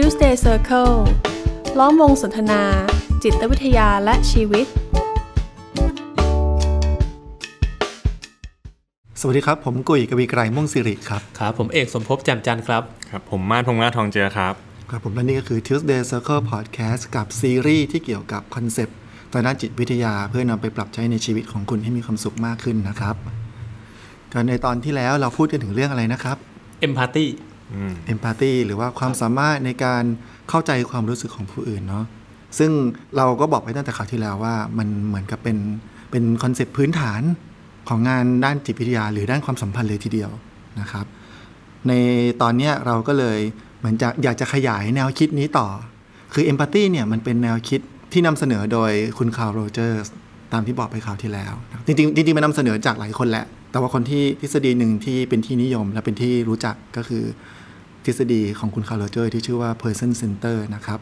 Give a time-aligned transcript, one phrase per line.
[0.00, 0.94] Tuesday Circle
[1.78, 2.62] ล้อมวงสนทนา
[3.22, 4.66] จิตวิทยาและชีวิต
[9.20, 14.54] สวัสดีครับ ผมกุยกวีไกรม่วงสิริครับ ครับ ผมเอกสมภพแจ่มจันทร์ครับ ครับ ผมมาดพงษ์นาถทองเจือครับ
[14.90, 18.96] ครับผมและนี่ก็คือ Tuesday Circle Podcast กับซีรีส์ที่เกี่ยวกับคอนเซปต์
[19.32, 23.16] ทางด้านจิตวิทยาเพื่อนำไปปรับใช้ในชีวิตของคุณให้มีความสุขมากขึ้นนะครับ
[24.32, 26.36] ก็ในตอนที่แล้วเราพูดกันถึงเรื่องอะไรนะครับ
[26.86, 27.26] Empathy
[28.12, 30.04] Empathy หรือว่าความสามารถในการ
[30.48, 32.04] เข้าใจความรู้สึกของผู้อื่นเนาะ
[32.58, 32.70] ซึ่ง
[33.16, 35.58] เราก็บอกไปตั้งแต่คราวที่แล้วว่ามันเหมือนกับเป็น
[36.10, 37.22] เป็น concept พื้นฐาน
[37.88, 40.30] ของงานด้านจิตวิทยา หรือด้านความสัมพันธ์เลยทีเดียว
[40.80, 41.06] นะครับ
[41.88, 41.92] ใน
[42.42, 43.38] ตอนนี้เราก็เลย
[43.78, 45.68] เหมือนจะอยากจะขยายแนวคิดนี้ต่อ
[46.34, 47.80] คือ Empathy เนี่ยมันเป็นแนวคิด
[48.12, 50.08] ที่นำเสนอโดยคุณคาร์ลโรเจอร์ส
[50.52, 51.54] ตามที่บอกไปคราวที่แล้ว
[51.86, 57.24] จริงๆจริงๆมันนำเสนอจากหลายคนแหละ แต่ว่าคนที่ทฤษฎีหนึ่งที่เป็นที่นิยมและเป็นที่รู้จักก็คือ
[58.06, 61.00] ทฤษฎีของคุณคาร์ลโรเจอร์ที่ชื่อว่า person center นะครับ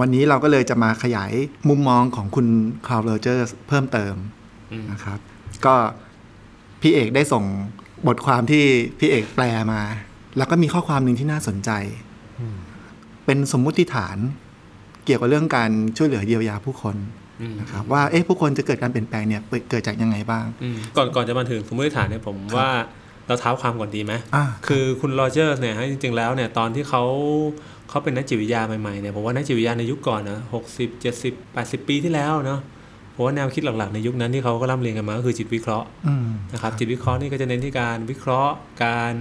[0.00, 1.32] วันนี้เราก็เลยจะมาขยาย
[1.68, 2.46] มุมมองของคุณ
[2.86, 4.14] คาร์ลโรเจอร์เพิ่มเติม
[4.92, 5.18] นะครับ
[5.66, 5.74] ก็
[6.80, 7.44] พี่เอกได้ส่ง
[8.08, 8.64] บทความที่
[8.98, 9.82] พี่เอกแปลมา
[10.36, 11.70] แล้วก็มีข้อความหนึ่งที่น่าสนใจ
[13.24, 14.16] เป็นสมมุติฐาน
[15.04, 16.96] เกี่ยวกับเรื่องการช่วยเหลือเยียวยาผู้คน
[17.60, 22.68] นะครับว่าเอ๊ะผู้คนจะเกิดการเปลี่ยนแปลงเนี่ยเกิดจากยังไงบ้างอืมก่อนก่อนจะมาถึงสมมติฐานเนี่ยผมว่า
[23.28, 27.02] เราเท้าความก่อนดีไหมอ่าคือคุณโรเจอร์สเนี่ยฮะจริงๆแล้วเนี่ยตอนที่เขา
[27.88, 32.60] เขาเป็นนักจิตวิทยาใหม่ๆเนี่ยผมว่านักจิตวิทยาในยุคก่อนนะหกสิบเจ็ดสิบแปดสิบปีที่แล้วเนาะ
[33.14, 38.54] ผมว่าแนวคิดหลักๆในยุคนั้นที่เขาก็ร่ำเรียนกันมาก็คือจิตวิเคราะห์อืมนะครับจิตวิเคราะห์นี่ก็จะเน้นที่การวิเคราะห์
[38.84, 39.14] การ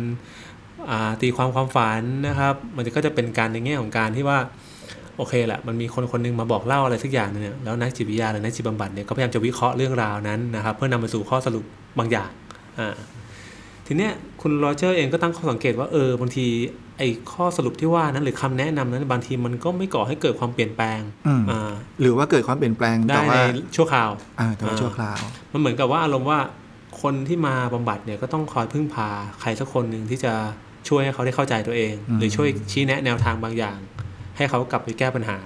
[0.90, 4.40] อ่าตีความความฝันนะครับ มันก็จะเป็นการในแง่ของการที่ว่า
[5.18, 11.66] โอเคแหละมันมีคนคนหนึงมาบอกเล่าอะไรสักอย่างหนึงเนี่ยแล้วนักจิตวิทยาหรือนักจิตบำบัดเนี่ยก็พยายามจะวิเคราะห์เรื่องราวนั้นนะครับ เพื่อนำไปสู่ข้อสรุป
[12.00, 12.30] บางอย่าง
[12.80, 12.96] อ่า
[13.88, 16.46] ทีเนี้ยคุณโรเจอร์เองก็ตั้งข้อสังเกตว่าเออบางที
[16.98, 21.72] ไอ้ข้อสรุปที่ว่านั้นหรือคำแนะนำนั้นบางทีมันก็ไม่ก่อให้เกิดความเปลี่ยนแปลงอืมอ่า
[22.02, 23.42] หรือว่าเกิดความเปลี่ยนแปลงได้แต่ในว่า
[23.76, 24.10] ชั่วคราว
[24.40, 25.20] อ่าแต่ว่าอ่าชั่วคราว
[25.52, 26.40] มันเหมือนกับว่าอารมณ์ว่า
[27.02, 29.10] คนที่มาบำบัดเนี่ยก็ต้องคอยพึ่งพา
[29.42, 30.34] ใครสักคนหนึ่งที่จะ
[30.88, 33.78] ช่วยให้เขาได้เข้าใจตัวเองอืมหรือช่วยชี้แนะแนวทางบางอย่าง
[34.38, 35.38] ให้เขากลับไปแก้ปัญหา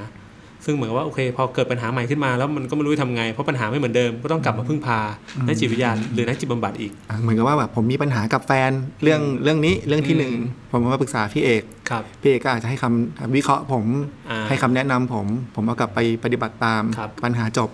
[0.65, 4.99] ซึ่งเหมือนกับว่าโอเคพอเกิดปัญหาใหม่ขึ้นมาแล้วมันก็ไม่รู้จะทำไงเพราะปัญหาไม่เหมือนเดิมก็ต้องกลับมาพึ่งพา
[5.47, 8.71] นักจิตวิทยาหรือนักจิตบำบัดอีกอะเหมือนกับว่าแบบผมมีปัญหากับแฟน
[9.03, 10.33] เรื่องเรื่องนี้เรื่องที่หนึ่ง
[10.71, 13.85] ผมมาปรึกษาพี่เอกครับพี่เอกก็อาจจะให้คำวิเคราะห์ผม
[14.29, 17.69] อ่าให้คำแนะนำผม ผมเอากลับไปปฏิบัติตามครับปัญหาจบ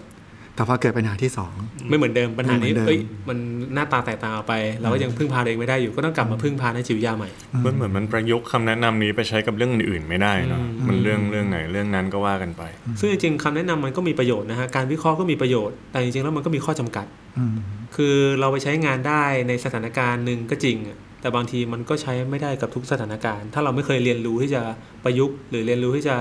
[0.58, 1.52] แต่พอเกิดปัญหาที่สอง
[1.90, 3.38] ไม่เหมือนเดิมปัญหานี้ไม่เหมือนเดิมเอ้ยมัน
[3.74, 7.30] หน้าตาแตกต่างออกไป เราก็ยังพึ่งพาตัวเองไม่ได้อยู่ก็ต้องกลับมาพึ่งพานักจิตวิทยาใหม่
[7.66, 12.64] มันเหมือนมันประยุกต์คำแนะนำนี้ไปใช้กับเรื่องอื่นๆไม่ได้เนอะมันเรื่องเรื่องไหนเรื่องนั้นก็ว่ากันไป
[13.00, 17.06] ซึ่งจริงๆคำแนะนำมันก็มีประโยชน์นะฮะการวิเคราะห์ก็มีประโยชน์ แต่จริงๆแล้วมันก็มีข้อจำกัด
[17.38, 17.56] อืม
[17.96, 24.62] คือเราไปใช้งานได้ในสถานการณ์หนึ่งก็จริงอะแต่บางทีมันก็ใช้ไม่ได้กับทุกสถานการณ์ ถ้าเราไม่เคยเรียนรู้ที่จะ
[25.04, 26.16] ประยุกต์ หรือเรียนรู้ที่จะ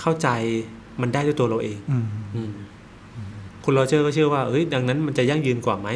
[0.00, 0.28] เข้าใจ
[1.00, 2.50] มันได้ด้วยตัวเราเองอืมอืม
[3.64, 5.88] คุณโรเจอร์ก็เชื่อว่าเอ้ยดังนั้นมันจะยั่งยืนกว่าไหม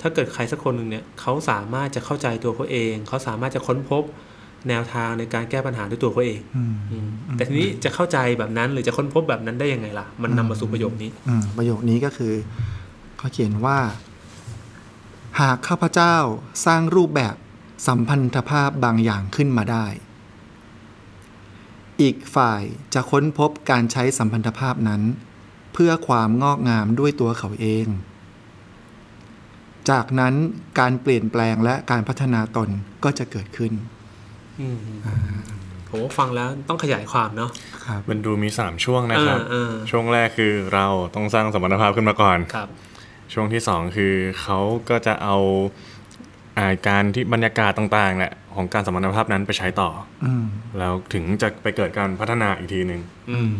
[0.00, 4.02] ถ้าเกิดใครสักคนหนึ่งเนี่ยเขาสามารถจะเข้าใจตัวเขาเอง เขาสามารถจะค้นพบ
[4.68, 12.32] แนวทางในการแก้ปัญหาด้วยตัวเขาเองอืมอืมแต่ทีนี้จะเข้าใจแบบนั้นหรือจะค้นพบแบบนั้นได้ยังไงล่ะ มันนำมาสู่ประโยคนี้อืมประโยคนี้ก็คือ
[13.18, 13.78] เขาเขียนว่า
[15.40, 16.16] หากข้าพเจ้า
[16.66, 17.34] สร้างรูปแบบ
[17.86, 19.86] สัมพันธภาพบางอย่างขึ้นมาได้
[22.00, 22.62] อีกฝ่าย
[22.94, 25.02] จะค้นพบการใช้สัมพันธภาพนั้น
[25.72, 27.86] เพื่อความงอกงามด้วยตัวเขาเอง
[29.90, 30.34] จากนั้น
[30.80, 32.68] การเปลี่ยนแปลงและการพัฒนาตน
[33.04, 33.72] ก็จะเกิดขึ้น
[34.60, 34.78] อืม
[35.88, 37.50] ผมว่าฟังแล้วต้องขยายความเนาะ
[37.86, 42.68] ครับมันดูมีสามช่วงนะครับเออเออช่วงแรกคือเราต้องสร้างสมรรถภาพขึ้นมาก่อนครับ
[43.32, 44.58] ช่วงที่สองคือเขา
[44.88, 45.97] ก็จะเอาอา
[46.88, 49.90] การที่บรรยากาศต่างๆแหละของการสมรรถภาพนั้นไปใช้ต่อ
[50.24, 50.44] อืม
[50.78, 53.52] แล้วถึงจะไปเกิดการพัฒนาอีกทีหนึ่งอืม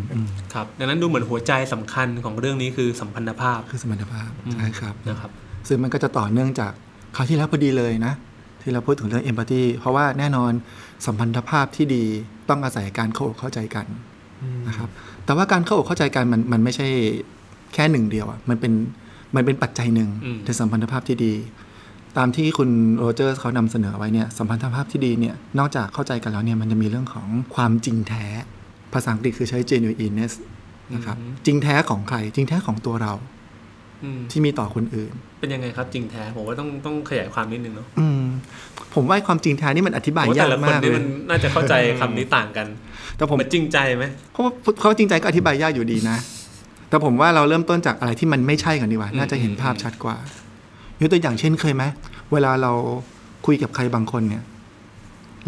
[0.54, 5.30] ครับ ดังนั้นดูเหมือนหัวใจสำคัญของเรื่องนี้คือสัมพันธภาพคือสมรรถภาพใช่ครับนะครับ
[5.68, 6.72] ซึ่งมันก็จะต่อเนื่องจาก
[7.16, 8.12] คราวที่แล้วพอดีเลยนะ
[8.62, 10.52] ที่เราพูดถึงเรื่องเอมพัตตีเพราะว่าแน่นอน
[11.06, 12.04] สัมพันธภาพที่ดี
[12.48, 13.86] ต้องอาศัยการเข้าอกเข้าใจกัน
[14.68, 14.88] นะครับ
[15.24, 16.88] แต่ว่าการเข้าอกเข้าใจกันมันมันไม่ใช่
[17.74, 18.72] แค่หนึ่งเดียวอะมันเป็น
[19.36, 21.34] มันเป็นปัจจัยหนึ่งอืมในสัมพันธภาพที่ดี
[22.18, 28.26] ตามที่คุณโรเจอร์สเขานำเสนอไว้เนี่ยสัมพันธภาพที่ดีเนี่ยนอกจากเข้าใจกันแล้วเนี่ยมันจะมีเรื่องของความจริงแท้
[28.92, 30.32] ภาษาอังกฤษคือใช้ genuineness
[30.94, 31.16] นะครับ
[31.46, 33.12] จริงแท้ของใครจริงแท้ของตัวเรา
[34.04, 38.22] อืมที่มีต่อคนอื่น เป็นยังไงครับจริงแท้ผมว่าต้องต้องขยายความนิดนึงเนาะอืม
[38.94, 42.66] ผมว่าความจริงแท้นี่มันอธิบายผมว่ายากแต่ละคนมากเลนี่ยมันน่าจะเข้าใจคำนี้ต่างกัน
[43.16, 46.16] แต่ผมมันจริงใจไหมเพราะว่าเขาจริงใจก็อธิบายยากอยู่ดีนะ
[46.88, 50.16] แต่ผมว่าเราเริ่มต้นจากอะไรที่มันไม่ใช่กันดีกว่า น่าจะเห็นภาพชัดกว่า
[51.00, 51.84] ยกตัวอย่างเช่นเคยไหม
[52.32, 52.72] เวลาเรา
[53.46, 54.42] คุยกับใครบางคนเนี่ย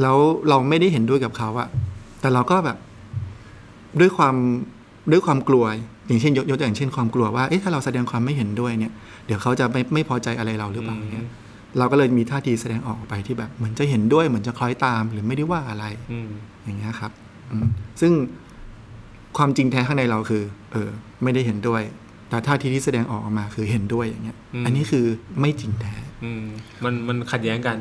[0.02, 0.16] แล้ว
[0.48, 1.68] เราไม่ได้เห็นด้วยกับเขาอะ
[2.20, 2.76] แต่เราก็แบบ
[4.00, 4.34] ด้วยความ
[5.12, 5.64] ด้วยความกลัว
[6.06, 8.92] อย่างเช่นยกยกตัวอย่างเช่นความกลัวว่าเอ๊ะถ้าเราแสดงความไม่เห็นด้วยเนี่ย
[9.26, 11.26] เดี๋ยวเขาจะไม่ไม่พอใจอะไรเราหรือเปล่าเนี่ย
[11.78, 16.30] เราก็เลยมีท่าทีแสดงออกไปที่แบบเหมือนจะเห็นด้วยเหมือนจะคล้อยตาม หรือไม่ได้ว่าอะไรอืม
[16.64, 17.12] อย่างเงี้ยครับ
[17.50, 17.66] อืม
[18.00, 18.12] ซึ่ง
[19.36, 20.42] ความจริงแท้ข้างในเราคือ
[20.72, 20.88] เออ
[21.22, 21.82] ไม่ได้เห็นด้วย
[22.30, 25.04] แต่ท่าทีที่แสดงออกมาคือเห็นด้วยอย่างเงี้ย อันนี้คือ
[25.40, 25.94] ไม่จริงแท้
[26.24, 26.44] อืม
[26.84, 27.78] มันมันขัดแย้งกัน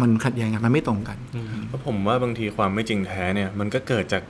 [0.00, 4.22] มันขัดแย้งกันมันไม่ตรงกันอืมเพราะผมว่าบางทีความไม่จริงแท้เนี่ย มันก็เกิดจาก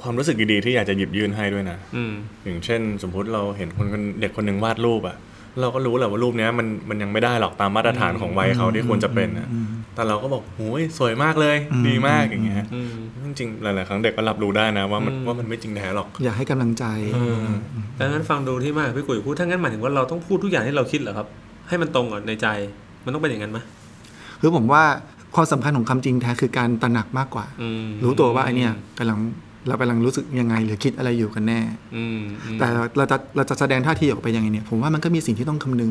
[0.00, 2.12] ความรู้สึกดีๆที่อยากจะหยิบยื่นให้ด้วยนะอืม
[2.44, 5.16] อย่างเช่น สมมุติเราเห็นคนคนเด็กคนหนึ่งวาดรูปอะ
[5.60, 9.48] เราก็รู้แหละว่ารูปเนี้ยมันมันยังไม่ได้หรอกตามมาตรฐานของวัยเขาที่ควรจะเป็นอะ
[9.94, 12.94] แต่เราก็บอกโอ้ยสวยมากเลยอืมดีมากอย่างเงี้ยอืม
[13.24, 17.44] จริงๆหลายๆครั้งเด็กก็รับรู้ได้นะว่ามันอืมว่ามันไม่จริงแท้หรอก อยากให้กำลังใจเออ
[18.00, 21.26] ดังนั้นฟังดูที่มากพี่กุยพูดถ้างั้นหมายถึงว่าเราต้องพูดทุกอย่างที่เราคิดเหรอครับ
[21.68, 22.46] ให้มันตรงกับในใจ
[23.04, 23.58] มันต้องเป็นอย่างนั้นไหม
[24.40, 24.82] คือผมว่า
[25.34, 29.18] ความสำคัญของคำจริงแท้คือการตระหนักมากกว่าอืมรู้ตัวว่าไอเนี่ยกำลัง
[29.68, 31.60] เรากำลังรู้สึกยังไง หรือคิดอะไรอยู่กันแน่
[31.96, 32.66] อืมอืมแต่
[32.96, 35.90] เราจะเราจะแสดงท่าทีออกไปยังไงเนี่ยผมว่ามันก็มีสิ่งที่ต้องคำนึง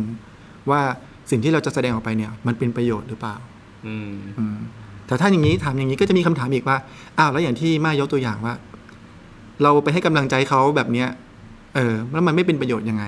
[0.69, 0.81] ว่า
[1.31, 3.36] สิ่งที่เราจะแสดงออกไปเนี่ย มันเป็นประโยชน์หรือเปล่า
[3.88, 4.57] อืมอืม
[5.07, 6.77] แต่ถ้าอย่างนี้ถามอย่างนี้ก็จะมีคำถามอีกว่า
[7.18, 8.54] อ้าวแล้วอย่างที่มายกตัวอย่างว่า
[9.63, 11.07] เราไปให้กำลังใจเขาแบบเนี้ย
[11.75, 13.06] เออแล้วมันไม่เป็นประโยชน์ยังไง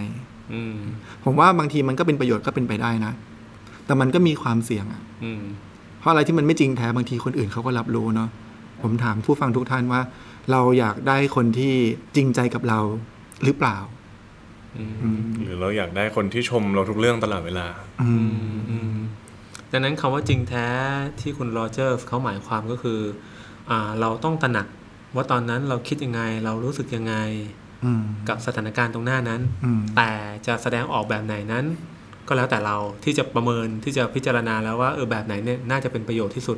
[0.54, 0.75] อืม
[1.24, 3.12] ผมว่าบางทีมันก็เป็นประโยชน์ก็เป็นไปได้นะ
[3.86, 5.42] แต่มันก็มีความเสี่ยงอะอืม
[6.00, 8.30] เพราะอะไรที่มันไม่จริงแท้บางทีคนอื่นเขาก็รับรู้เนาะ
[8.81, 10.02] ผมถามผู้ฟังทุกท่านว่า
[10.51, 11.75] เราอยากได้คนที่
[12.15, 12.79] จริงใจกับเรา
[13.44, 13.77] หรือเปล่า
[14.77, 17.67] อืมอืมหรือเราอยากได้คนที่ชมเราทุกเรื่องตลอดเวลา
[18.01, 18.11] อื
[18.51, 18.95] มอืม
[19.71, 20.67] ดังนั้นคำว่าจริงแท้
[21.21, 22.99] ที่คุณโรเจอร์เขาหมายความก็คือ
[23.69, 24.67] อ่าเราต้องตระหนัก
[25.15, 27.15] ว่าตอนนั้นเราคิดยังไง เรารู้สึกยังไง
[27.85, 30.11] อืมกับสถานการณ์ตรงหน้านั้นอืมแต่
[30.47, 31.65] จะแสดงออกแบบไหนนั้น
[32.27, 36.57] ก็แล้วแต่เราที่จะประเมินที่จะพิจารณาแล้วว่าเออแบบไหนเนี่ยน่าจะเป็นประโยชน์ที่สุด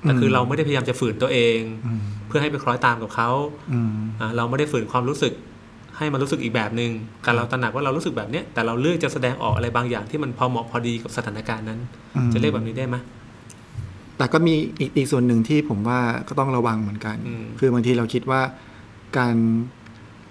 [0.00, 3.30] แต่คือเราไม่ได้พยายามจะฝืนตัวเองอืมเพื่อให้ไปคล้อยตามกับเขา
[3.72, 5.32] อืมอ่าเราไม่ได้ฝืนความรู้สึก
[5.96, 11.80] ให้มันรู้สึกอีกแบบหนึง่งแต่เราตระหนักว่าเรารู้สึกแบบเนี้ยแต่เราเลือกจะแสดงออกอะไรบางอย่างที่มันพอเหมาะพอดีกับสถานการณ์นั้น
[12.16, 12.96] อืมจะเรียกแบบนี้ได้ไหม
[14.18, 18.40] แต่ก็มีอีกอีกส่วนหนึ่งที่ผมว่าก็ต้องระวังเหมือนกันอืมคือบางทีเราคิดว่า
[19.18, 19.34] การ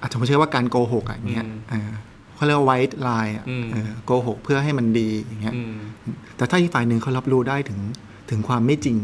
[0.01, 1.89] อาจจะไม่ใช่ว่าการโกหกอะอย่างเงี้ยอืมเออ
[2.35, 5.75] เขาเรียกว่าไวท์ไลน์อะอืมเออโกหกเพื่อให้มันดีอย่างเงี้ยอืม
[6.37, 7.79] แต่ถ้าอีกฝ่ายหนึ่งเขารับรู้ได้ถึง
[8.29, 8.97] ถึงความไม่จริง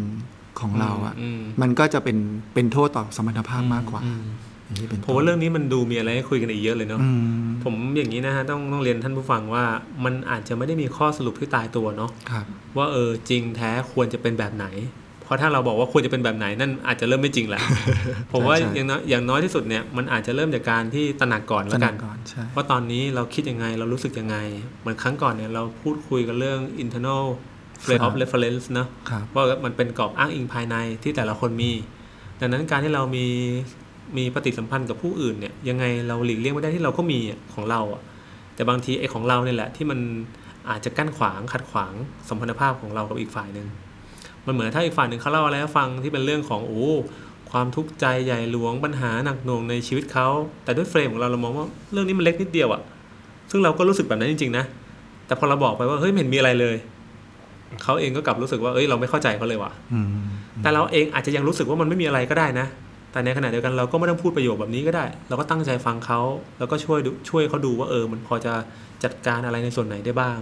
[0.63, 2.17] ของเราอะอืมมันก็จะเป็น
[2.53, 4.23] เป็นโทษต่อสมรรถภาพมากกว่าอืม
[4.65, 9.63] อย่างนี้เป็นต้นผมว่าเรื่องนี้มันดูมีอะไรให้คุยกันอีกเยอะเลยเนาะอืมผมอย่างนี้นะฮะต้องต้องเรียนท่านผู้ฟังว่า
[10.05, 12.45] มันอาจจะไม่ได้มีข้อสรุปที่ตายตัวเนาะครับ
[12.77, 14.67] ว่าเออจริงแท้ควรจะเป็นแบบไหน
[15.23, 17.61] เพราะถ้าเราบอกว่าควรจะเป็นแบบไหนนั่นอาจจะเริ่มไม่จริงแหละ
[18.31, 24.37] ผมว่าใช่อย่างน้อยอย่างน้อยที่สุดเนี่ยมันอาจจะเริ่มจากการที่ตระหนักก่อนสแล้วนักับนก่อนใช่ว่าตอนนี้เราคิดยังไงเรารู้สึกยังไง
[24.81, 27.23] เหมือนครั้งก่อนเนี่ยเราพูดคุยกันเรื่อง internal
[27.83, 31.71] frame of reference เนอะครับว่ามันเป็นกรอบอ้างอิงภายในที่แต่ละคนมี
[32.39, 33.25] ดังนั้นการที่เรามี
[34.17, 38.01] มีปฏิสัมพันธ์กับผู้อื่นเนี่ยยังไงเราหลีกเลี่ยงไม่ได้ที่เราก็มีอะของเราอะ
[38.55, 39.99] แต่บางทีไอ้ของเราเนี่ยแหละที่มัน
[40.69, 41.93] อาจจะกั้นขวางขัดขวาง
[42.29, 43.67] สัมพันธภาพของเรากับอีกฝ่ายหนึ่ง
[44.45, 46.87] มันเหมือนถ้าอีกฝ่ายหนึ่งเขาเล่าอะไรให้ฟังที่เป็นเรื่องของโอ้
[47.51, 50.27] ความทุกข์ใจใหญ่หลวงปัญหาหนักหน่วงในชีวิตเขา
[50.63, 52.81] แต่ด้วยเฟรมของเราเรามองว่าเรื่องนี้มันเล็กนิดเดียวอะ
[53.51, 54.65] ซึ่งเราก็รู้สึกแบบนั้นจริงๆนะ
[55.25, 56.75] แต่พอเราบอกไปว่าเฮ้ยไม่เห็นมีอะไรเลย
[57.83, 60.07] เขาเองก็กลับรู้สึกว่าเอ้ยเราไม่เข้าใจเขาเลยว่ะอืม
[60.63, 62.67] แต่เราเองอาจจะยังรู้สึกว่ามันไม่มีอะไรก็ได้นะ
[63.11, 66.19] แต่ในขณะเดียวกันเราก็ไม่ต้องพูดประโยคแบบนี้ก็ได้ เราก็ตั้งใจฟังเขา
[66.59, 68.53] แล้วก็ช่วยดูช่วยเขาดูว่าเออ มันพอจะ
[69.03, 70.37] จัดการอะไรในส่วนไหนได้บ้าง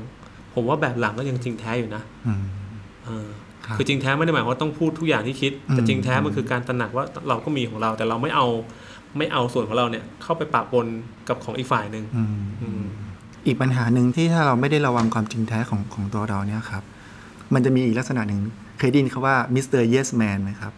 [0.53, 2.43] ผมว่าแบบหลังก็ยังจริงแท้อยู่นะอืม
[3.05, 3.27] เออ
[3.65, 8.47] ครับคือจริงแท้ไม่ได้หมายความว่าต้องพูดทุกอย่างที่คิด แต่อืมจริงแท้มันคือการตระหนักว่าเราก็มีของเรา แต่เราไม่เอา
[9.17, 10.87] ไม่เอาส่วนของเราเนี่ย เข้าไปปะปน
[11.27, 12.83] กับของอีกฝ่ายหนึ่งอืมอืม
[13.47, 16.83] อีกปัญหาหนึ่งที่ถ้าเราไม่ได้ระวังความจริงแท้ของของตัวเราเนี่ยครับ
[17.53, 18.39] มันจะมีอีกลักษณะหนึ่ง
[18.79, 20.73] เคยได้ยินเขาว่า Mister Yes Man ไหมครับ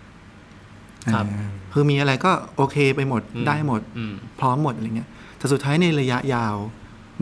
[1.13, 6.56] ครับอ่าคือมีอะไรก็โอเคไปหมดอืมได้หมดอืมพร้อมหมดอะไรเงี้ยแต่สุดท้ายในระยะยาว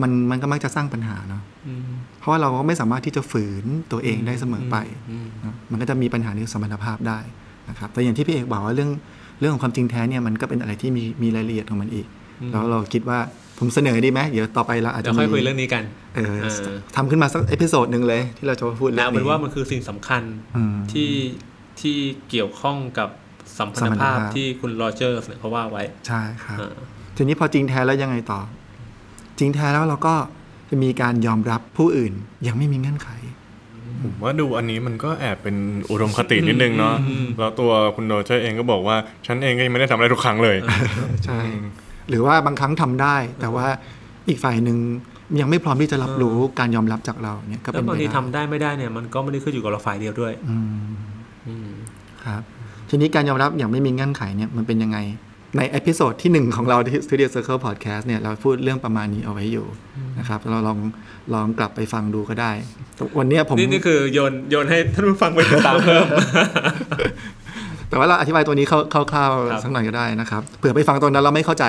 [0.02, 4.76] มันมันก็มักจะสร้างปัญหาเนาะอืมเพราะว่าเราก็ไม่สามารถที่จะฝืนตัวเองได้เสมอไป
[5.10, 7.18] อืมนะมันก็จะมีปัญหาในสัมพันธภาพได้
[7.68, 8.90] นะครับแต่อย่างที่พี่เอกบอกว่าเรื่อง
[9.40, 12.06] เรื่องของความจริงแท้เนี่ยมันก็เป็นอะไรที่มีมีรายละเอียดของมันอีก
[12.40, 13.18] อืมแล้วเราคิดว่า
[13.60, 15.82] ผมเสนอดีไหมเดี๋ยวต่อไปเราอาจเดี๋จะยวค่อยมีคุยเรื่องนี้กัน
[16.16, 20.22] เออเออทำขึ้นมาสักเอพิโซดหนึ่งเลย ที่เราจะมาพูดแต่เรื่อเอางเป็นนี้ว่ามันคือสิ่งสำคัญ
[20.56, 21.12] อืมที่
[21.80, 21.96] ที่
[22.30, 23.08] เกี่ยวข้องกับ
[23.58, 26.72] สัมพันธสัมพันธภาพภาพที่คุณโรเจอร์สเนี่ยเขาว่าไว้ ใช่ครับอ่า
[27.16, 28.40] ทีนี้พอจริงแท้แล้วยังไงต่อ
[29.38, 30.14] จริงแท้แล้วเราก็
[30.70, 32.12] จะมีการยอมรับผู้อื่น
[32.46, 33.08] ยังไม่มีเงื่อนไข
[34.02, 35.56] ผมว่าดูอันนี้มันก็แอบเป็น
[35.90, 36.94] อุดมคตินิดนึงเนาะ
[37.38, 40.56] แล้วตัวคุณโรเจอร์เองก็บอกว่า ฉันเองก็ยังไม่ได้ทำอะไรทุกครั้งเลย
[41.24, 41.40] ใช่
[42.10, 43.66] หรือว่าบางครั้งทำได้ แต่ว่า
[44.28, 44.78] อีกฝ่ายหนึ่ง
[45.40, 50.90] ยังไม่พร้อมที่จะรับรู้การยอมรับจากเราเนี่ยก็เป็นไปได้แล้วบางทีทำได้ไม่ได้เนี่ยมันก็ไม่ได้ขึ้นอยู่กับเราฝ่ายเดียวด้วยอืม
[51.46, 51.70] อืม
[52.24, 52.42] ครับ
[52.88, 54.98] ทีนี้การยอมรับอย่างไม่มีเงื่อนไขเนี่ยมันเป็นยังไง
[55.56, 59.66] ใน episode ที่หนึ่งของเราที่ Studio Circle Podcast เนี่ยเราพูดเรื่องประมาณนี้เอาไว้อยู่
[60.18, 60.78] นะครับเราลอง
[61.34, 62.52] ลองกลับไปฟังดูก็ได้
[63.18, 66.04] วันเนี้ยผม นี่นี่คือโยนโยนให้ท่านผู้ฟังไปติดตามเพิ่ม
[67.90, 71.64] แต่ว่าเราอธิบายตัวนี้คร่าวครับๆสักหน่อยก็ได้นะครับเผื่อไปฟังตอนนั้นเราไม่เข้าใจ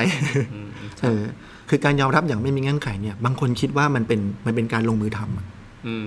[1.03, 1.21] เออ
[1.69, 5.45] คือการยอมรับอย่างไม่มีเงื่อนไขเนี่ย บางคนคิดว่ามันเป็นมันเป็นการลงมือทำอะ
[5.87, 6.05] อืม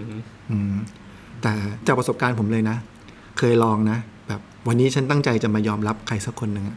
[0.51, 0.73] อืม
[1.43, 1.53] แต่
[1.87, 2.77] จากประสบการณ์ผมเลยนะ
[3.39, 6.77] เคยลองนะ แบบวันนี้ฉันตั้งใจจะมายอมรับใครสักคนหนึ่งอะ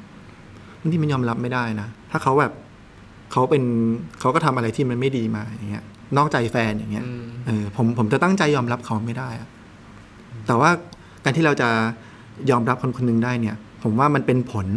[0.81, 2.53] บางทีมันยอมรับไม่ได้นะถ้าเขาแบบ
[3.31, 3.63] เขาเป็น
[4.19, 5.83] เขาก็ทำอะไรที่มันไม่ดีมาอย่างเงี้ย
[6.17, 9.47] นอกใจแฟนอย่างเงี้ยอืมเออผมผมจะตั้งใจยอมรับเขาไม่ได้อะ
[10.47, 10.69] แต่ว่า
[11.23, 11.69] การที่เราจะ
[12.49, 14.67] ยอมรับคนคนหนึ่งได้เนี่ย ผมว่ามันเป็นผล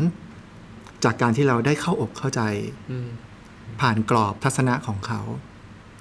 [1.05, 2.43] จากการที่เราได้เข้าอกเข้าใจ
[2.91, 3.09] อืม
[3.81, 5.21] ผ่านกรอบทัศนะของเขา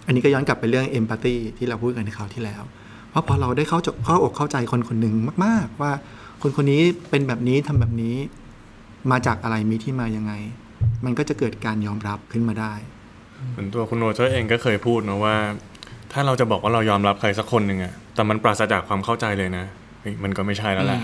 [0.05, 2.63] อันนี้ก็ย้อนกลับไปเรื่องเอมพัตตีที่เราพูดกันในคราวที่แล้ว
[3.09, 5.91] เพราะพอเราได้เข้าใจเข้าอกเข้าใจคนคนหนึ่งมาก ๆ ว่า
[6.41, 8.15] คนคนนี้เป็นแบบนี้ทำแบบนี้
[9.11, 10.33] มาจากอะไรมีที่มายังไง
[11.05, 12.73] มันก็จะเกิดการยอมรับขึ้นมาได้
[13.51, 15.35] เหมือนตัวคุณโรเจอร์เองก็เคยพูดนะว่า
[16.11, 19.78] ถ้าเราจะบอกว่าเรายอมรับใครสักคนหนึ่งอะแต่มันปราศจากความเข้าใจเลยนะเฮ้ย
[20.23, 21.01] มันก็ไม่ใช่แล้วแหละ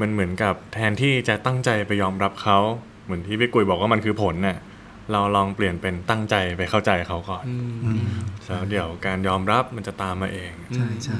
[0.00, 2.58] มันเหมือนกับแทนที่จะตั้งใจไปยอมรับเขา
[3.04, 4.58] เหมือนที่พี่กุยบอกว่ามันคือผลน่ะ
[5.12, 7.44] เราลองเปลี่ยนเป็นตั้งใจไปเข้าใจเขาก่อน
[7.84, 8.02] อืม
[8.46, 11.18] แล้วเดี๋ยวการยอมรับมันจะตามมาเองใช่ใช่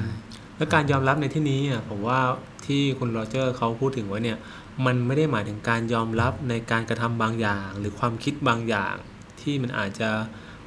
[0.57, 2.19] แล้วการยอมรับในที่นี้อะผมว่า
[2.65, 4.37] ที่คุณโรเจอร์เขาพูดถึงว่าเนี่ย
[4.85, 8.95] มันไม่ได้หมายถึงการยอมรับในการกระทำบางอย่าง หรือความคิดบางอย่าง
[9.41, 10.09] ที่มันอาจจะ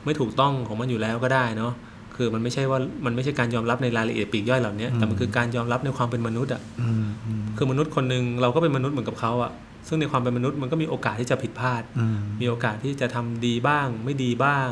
[0.05, 1.73] ไม่ถูกต้องของมันอยู่แล้วก็ได้เนาะ
[2.17, 9.53] คือมันไม่ใช่ว่ามันไม่ใช่การยอมรับในรายละเอียดปลีกย่อยเหล่านี้แต่มันคือการยอมรับในความเป็นมนุษย์อะอืมอืมคือมนุษย์คนหนึ่งเราก็เป็นมนุษย์เหมือนกับเขาอะ
[9.89, 14.69] ซึ่งในความเป็นมนุษย์มันก็มีโอกาสที่จะผิดพลาดอืมมีโอกาสที่จะทำดีบ้าง ไม่ดีบ้าง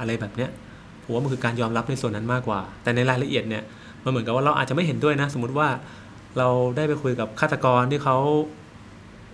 [0.00, 0.50] อะไรแบบเนี้ย
[1.04, 3.62] ผมว่ามันคือการยอมรับในส่วนนั้นมากกว่า แต่ในรายละเอียดเนี่ย
[4.04, 5.68] มันเหมือนกับว่าเราอาจจะไม่เห็นด้วยนะ สมมติว่า
[6.38, 8.16] เราได้ไปคุยกับฆาตกรที่เขา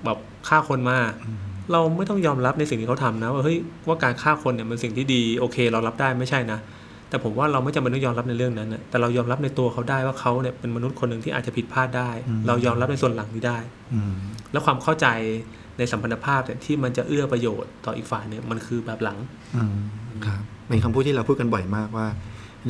[0.05, 0.99] แบบฆ่าคนมา
[1.73, 6.59] เราไม่ต้องยอมรับในสิ่งที่เขาทำนะว่าเฮ้ยว่าการฆ่าคนเนี่ยมันสิ่งที่ดีโอเค เรารับได้ไม่ใช่นะ
[7.11, 12.11] แต่ผมว่าเราไม่จำเป็นต้องยอมรับในเรื่องนั้นนะแต่เรายอมรับในตัวเขาได้ว่าเขาเนี่ยเป็นมนุษย์คนหนึ่งที่อาจจะผิดพลาดได้
[12.47, 13.59] เรายอมรับในส่วนหลังนี้ได้
[13.95, 14.15] อืม
[14.53, 15.07] แล้วความเข้าใจ
[15.79, 19.19] ในสัมพันธภาพเนี่ยที่มันจะเอื้อประโยชน์ต่ออีกฝ่ายเนี่ยมันคือแบบหลัง
[19.57, 19.79] อืม
[20.27, 22.07] ครับเป็นคำพูดที่เราพูดกันบ่อยมากว่า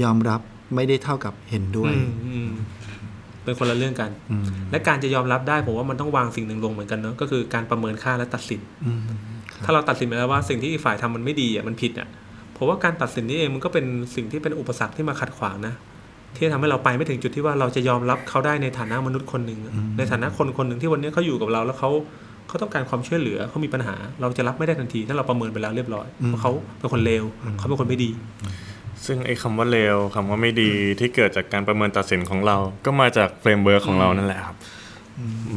[0.03, 0.41] ยอมรับ
[0.75, 2.51] ไม่ได้เท่ากับเห็นด้วยอืมอืม
[3.45, 9.01] เป็นคนละเรื่องกันอืมและการจะยอมรับได้ผมว่ามันต้องวางสิ่งหนึ่งลงเหมือนกันเนอะก็คือการประเมินค่าและตัดสินอืม
[9.65, 12.09] ถ้าเราตัดสินไปแล้วว่าสิ่งที่อีกฝ่ายทำมันไม่ดีอะมันผิดอะ
[12.57, 15.75] ผมว่าการตัดสินนี้เองมันก็เป็นสิ่งที่เป็นอุปสรรคที่มาขัดขวางนะ
[16.37, 21.91] ที่ทำให้เราไปไม่ถึงจุดที่ว่าเราจะยอมรับเขาได้ในฐานะมนุษย์คนหนึ่งอะในฐานะคนคนหนึ่งที่วันนี้เขาอยู่กับเราแล้วเขา
[22.49, 27.25] เขาต้องการความช่วยเหลือเขามีปัญหา เราจะรับไม่ได้ทันที ถ้าเราประเมินไปแล้วเรียบร้อยว่าเขาเป็นคนเลว
[27.59, 28.11] เขาเป็นคนไม่ดี
[29.07, 30.71] ซึ่งไอ้คำว่าเลวคำว่าไม่ดี
[31.01, 34.57] ที่เกิดจากการประเมินตัดสินของเรา ก็มาจาก framework ของเรานั่นแหละครับ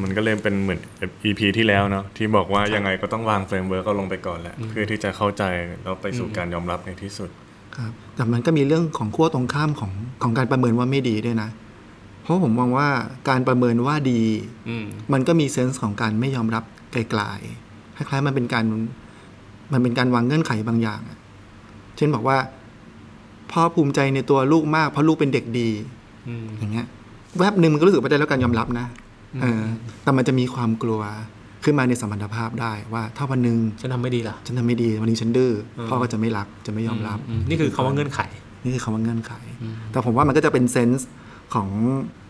[0.02, 0.80] มันก็เลยเป็นเหมือน
[1.26, 5.44] EP ที่แล้วเนาะที่บอกว่ายังไงก็ต้องวาง framework เราลงไปก่อนแหละ เพื่อที่จะเข้าใจ
[5.84, 7.30] แล้วไปสู่การยอมรับในที่สุด
[7.78, 9.92] ครับ แต่มันก็มีเรื่องของขั้วตรงข้ามของ
[10.24, 11.50] ของการประเมินว่าไม่ดีด้วยนะ
[12.24, 12.88] เพราะผมมองว่า
[13.30, 14.22] การประเมินว่าดี
[14.70, 18.64] อืมมันก็มีเซนส์ของการไม่ยอมรับไกลๆคล้ายๆมันเป็นการ
[19.74, 21.18] มันเป็นการวางเงื่อนไขบางอย่างอะ
[21.98, 22.38] เช่นบอกว่า
[23.52, 25.70] พ่อภูมิใจในตัวลูกมากเพราะลูกเป็นเด็กดี
[26.28, 26.88] อืมอย่างเงี้ย
[27.38, 28.86] แวบหนึ่งมันก็รู้สึกว่าได้แล้วการยอมรับนะ
[29.42, 29.64] เออ
[30.04, 31.02] แต่มันจะมีความกลัว
[31.64, 38.22] ขึ้นมาในสัมพันธภาพได้ว่าถ้าวันหนึ่งฉันทำไม่ดีล่ะ ฉันทำไม่ดีวันนี้ฉันดื้ออมพ่อก็จะไม่รักจะไม่ยอมรับอืมนี่คือคำว่าเงื่อนไข
[38.64, 39.34] นี่คือคำว่าเงื่อนไข
[39.92, 41.10] แต่ผมว่ามันก็จะเป็นเซนส์
[41.54, 41.70] ของ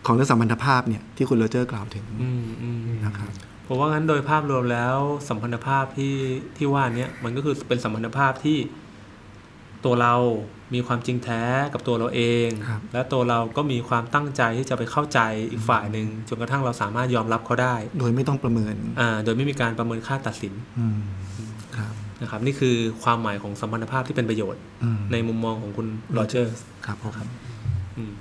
[0.06, 3.30] ของเรื่องสัมพันธภาพเนี่ยที่คุณโรเจอร์กล่าวถึงอืมอืมนะครับ
[3.68, 4.96] ผมว่างั้นโดยภาพรวมแล้ว
[5.28, 6.14] สัมพันธภาพที่
[6.56, 8.58] ที่ว่าเนี้ยมันก็คือเป็นสัมพันธภาพที่
[9.84, 10.14] ตัวเรา
[10.74, 15.20] มีความจริงแท้กับตัวเราเองครับและตัวเราก็มีความตั้งใจที่จะไปเข้าใจ
[15.50, 20.98] อีกฝ่ายหนึ่งจนกระทั่งเราสามารถยอมรับเขาได้ โดยไม่ต้องประเมินอ่าโดยไม่มีการประเมินค่าตัดสินอืม
[21.76, 26.54] ครับนะครับนี่คือความหมายของสัมพันธภาพที่เป็นประโยชน์อืมในมุมมองของคุณโรเจอร์
[26.86, 27.12] ครับผม
[27.96, 28.12] อืม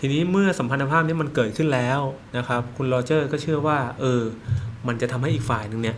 [0.00, 2.00] ทีนี้เมื่อสัมพันธภาพนี้มันเกิดขึ้นแล้ว
[2.36, 4.22] นะครับ คุณโรเจอร์ก็เชื่อว่า เออ
[4.86, 5.96] มันจะทำให้อีกฝ่ายหนึ่งเนี่ย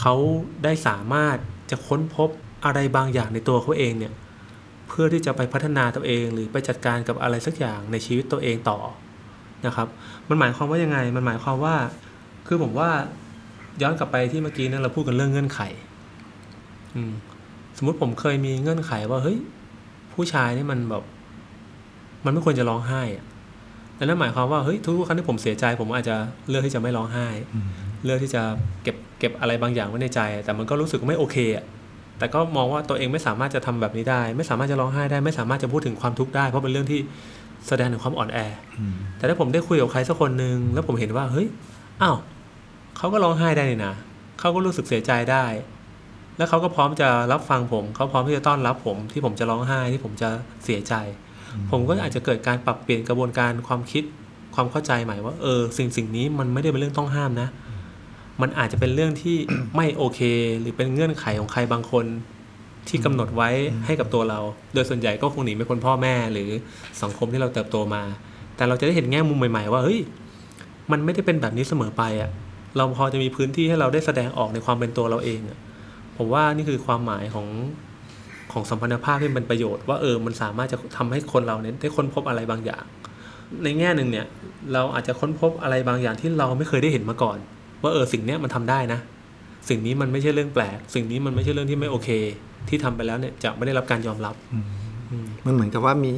[0.00, 0.14] เขา
[0.64, 1.36] ได้สามารถ
[1.70, 2.28] จะค้นพบ
[2.64, 4.12] อะไรบางอย่างในตัวเขาเองเนี่ย
[4.88, 8.78] เพื่อที่จะไปพัฒนาตัวเองหรือไปจัดการกับอะไรสักอย่างในชีวิตตัวเองต่อ
[9.66, 9.88] นะครับ
[10.28, 11.76] มันหมายความว่ายังไง มันหมายความว่า
[12.46, 12.90] คือผมว่า
[13.82, 15.60] ย้อนกลับไปที่เมื่อกี้นั้นเราพูดกันเรื่องเงื่อนไข
[16.94, 17.12] อืม
[17.76, 19.38] สมมติผมเคยมีเงื่อนไขว่าเฮ้ย
[20.14, 21.02] ผู้ชายนี่มันแบบ
[22.24, 23.24] มันไม่ควรจะร้องไห้อะ
[23.96, 26.16] แล้วนั่นหมายความว่าเฮ้ยทุกครั้งที่ผมเสียใจ ผมอาจจะ
[26.48, 27.26] เลือกที่จะไม่ร้องไห้
[28.04, 28.42] เลือกที่จะ
[28.82, 31.64] เก็บเก็บอะไรบางอย่างไว้ในใจ แต่มันก็รู้สึกไม่โอเคอะ
[32.18, 37.00] แต่ก็มองว่าตัวเองไม่สามารถจะทำแบบนี้ได้ ไม่สามารถจะร้องไห้ได้ ไม่สามารถจะพูดถึงความทุกข์ได้ เพราะเป็นเรื่องที่
[37.68, 38.38] แสดงถึงความอ่อนแอ
[39.16, 41.46] แต่ถ้าผมได้คุยกับใครสักคนหนึ่งแล้วผมเห็นว่าเฮ้ย
[42.02, 42.16] อ้าว
[42.96, 43.94] เขาก็ร้องไห้ได้นี่นะ
[44.40, 45.44] เขาก็รู้สึกเสียใจได้
[46.36, 50.28] แล้วเขาก็พร้อมจะรับฟังผม เขาพร้อมที่จะต้อนรับผม ที่ผมจะร้องไห้ที่ผมจะ
[50.64, 50.94] เสียใจ
[51.70, 54.04] ผมก็อาจจะเกิดการปรับเปลี่ยนกระบวนการความคิด
[54.54, 57.48] ความเข้าใจใหม่ว่าเออสิ่งสิ่งนี้มันไม่ได้เป็นเรื่องต้องห้ามนะ
[58.42, 59.36] มันอาจจะเป็นเรื่องที่
[59.76, 60.20] ไม่โอเค
[60.60, 62.06] หรือเป็นเงื่อนไขของใครบางคน
[62.88, 63.50] ที่กำหนดไว้
[63.86, 64.40] ให้กับตัวเรา
[64.74, 66.48] โดยส่วนใหญ่ก็คงหนีไม่พ้นพ่อแม่หรือ
[67.02, 68.02] สังคมที่เราเติบโตมา
[68.56, 70.00] แต่เราจะได้เห็นแง่มุมใหม่ๆว่าเฮ้ย
[70.92, 72.30] มันไม่ได้เป็นแบบนี้เสมอไปอะ่ะ
[72.76, 75.58] เราพอจะมีพื้นที่ให้เราได้แสดงออกในความเป็นตัวเราเองอะ
[76.16, 77.46] ผมว่านี่คือความหมายของ
[78.52, 82.84] ของสัมพันธภาพที่เป็นประโยชน์ว่าเออมันสามารถจะทำให้คนเราเนี่ยได้ค้นพบอะไรบางอย่าง
[83.64, 84.26] ในแง่หนึ่งเนี่ย
[84.72, 87.38] เราอาจจะค้นพบอะไรบางอย่างที่เราไม่เคยได้เห็นมาก่อน
[87.82, 89.00] ว่าเออสิ่งเนี้ยมันทำได้นะ
[89.68, 92.08] สิ่งนี้มันไม่ใช่เรื่องแปลก สิ่งนี้มันไม่ใช่เรื่องที่ไม่โอเค
[92.68, 94.34] ที่ทำไปแล้วเนี่ยจะไม่ได้รับการยอมรับ
[95.46, 96.12] มันเหมือนกับว่ามี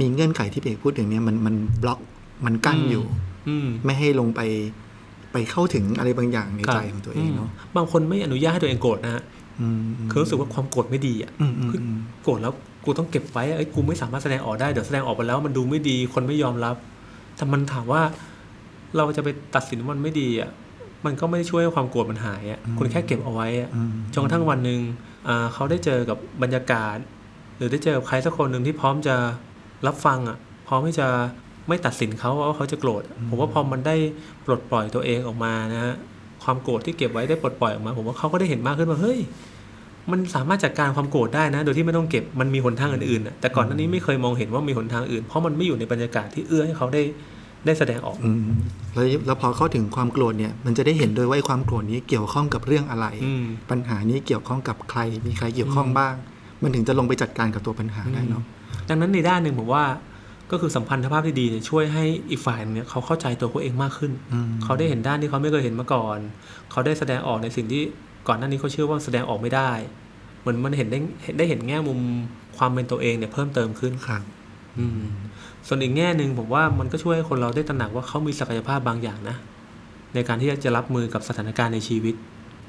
[0.00, 2.00] มีเงื่อนไขที่พี่เอกพูดถึงเนี่ยมันมันบล็อก
[2.46, 3.04] มันกั้นอยู่
[3.48, 4.40] อืมไม่ให้ลงไป
[5.32, 9.22] ไปเข้าถึงอะไรบางอย่างในใจของตัวเองเนาะมบางคนไม่อนุญาตให้ตัวเองโกรธนะฮะ
[9.60, 9.80] อืม
[10.10, 12.52] คือรู้สึกว่าความโกรธไม่ดีอะอืมอืมคืออืมโกรธแล้ว
[12.84, 16.76] กูต้องเก็บไว้ไอ้ยกูไม่สามารถแสดงออกได้เดี๋ยวแสดงออกไปแล้วมันดูไม่ดีคนไม่ยอมรับ
[17.36, 18.02] แต่มันถามว่า
[18.96, 20.50] เราจะไปตัดสินว่ามันไม่ดีอะ
[21.06, 24.80] มันก็ไม่ได้ช่วยให้ความโกรธมันหายอะคุณแค่เก็บเอาไว้อะอืมจนกระทั่งวันหนึ่ง
[25.28, 26.96] อ่าเขาได้เจอกับบรรยากาศ
[27.56, 29.16] หรือได้เจอกับใครสักคนหนึ่งที่พร้อมจะ
[29.86, 30.36] รับฟังอะ
[30.68, 31.08] พร้อมที่จะ
[31.68, 33.96] ไม่ตัดสินเขาว่าเขาจะโกรธผมว่าพอมันได้
[34.44, 35.94] ปลดปล่อยตัวเองออกมานะฮะ
[36.44, 39.18] ความโกรธที่เก็บไว้ได้ปลดปล่อยออกมา ผมว่าเขาก็ได้เห็นมากขึ้นว่าเฮ้ย
[40.10, 47.02] มันสามารถจัดการความโกรธได้นะ โดยที่ไม่ต้องเก็บมันมีหนทางอื่นๆน่ะแต่ก่อนหน้านี้ไม่เคยมองเห็นว่ามีหนทางอื่น เพราะมันไม่อยู่ในบรรยากาศที่เอื้อให้เขาได้
[47.64, 48.40] ได้แสดงออกอืม
[48.94, 56.14] แล้วแล้วพอเข้าถึงความโกรธเนี่ย มันจะได้เห็นด้วยว่าไอ้ความโกรธนี้เกี่ยวข้องกับเรื่องอะไรอืมปัญหานี้เกี่ยวข้องกับใคร มีใครเกี่ยวข้องบ้าง
[56.62, 58.42] มันถึงจะลงไปจัดการกับตัวปัญหาได้เนาะ
[58.88, 59.84] ดังนั้นในด้านหนึ่งผมว่า
[60.50, 66.18] ก็คือสัมพันธภาพที่ดีเนี่ยช่วยให้อีกฝ่ายหนึ่งเนี่ยเขาเข้าใจตัวเขาเองมากขึ้นอืมเขาได้เห็นด้านที่เขาไม่เคยเห็นมาก่อน
[66.70, 67.82] เขาได้แสดงออกในสิ่งที่
[68.28, 69.70] ก่อนหน้านี้เขาเชื่อว่าแสดงออกไม่ได้
[70.40, 72.00] เหมือนมันเห็นได้เห็นได้เห็นแง่มุม
[72.58, 74.22] ความเป็นตัวเองเนี่ยเพิ่มเติมขึ้นครับ
[74.78, 75.00] อืม
[75.66, 79.36] ส่วนอีกแง่หนึ่งผมว่ามันก็ช่วยให้คนเราได้ตระหนักว่าเขามีศักยภาพบางอย่างนะ
[80.14, 82.14] ในการที่จะรับมือกับสถานการณ์ในชีวิต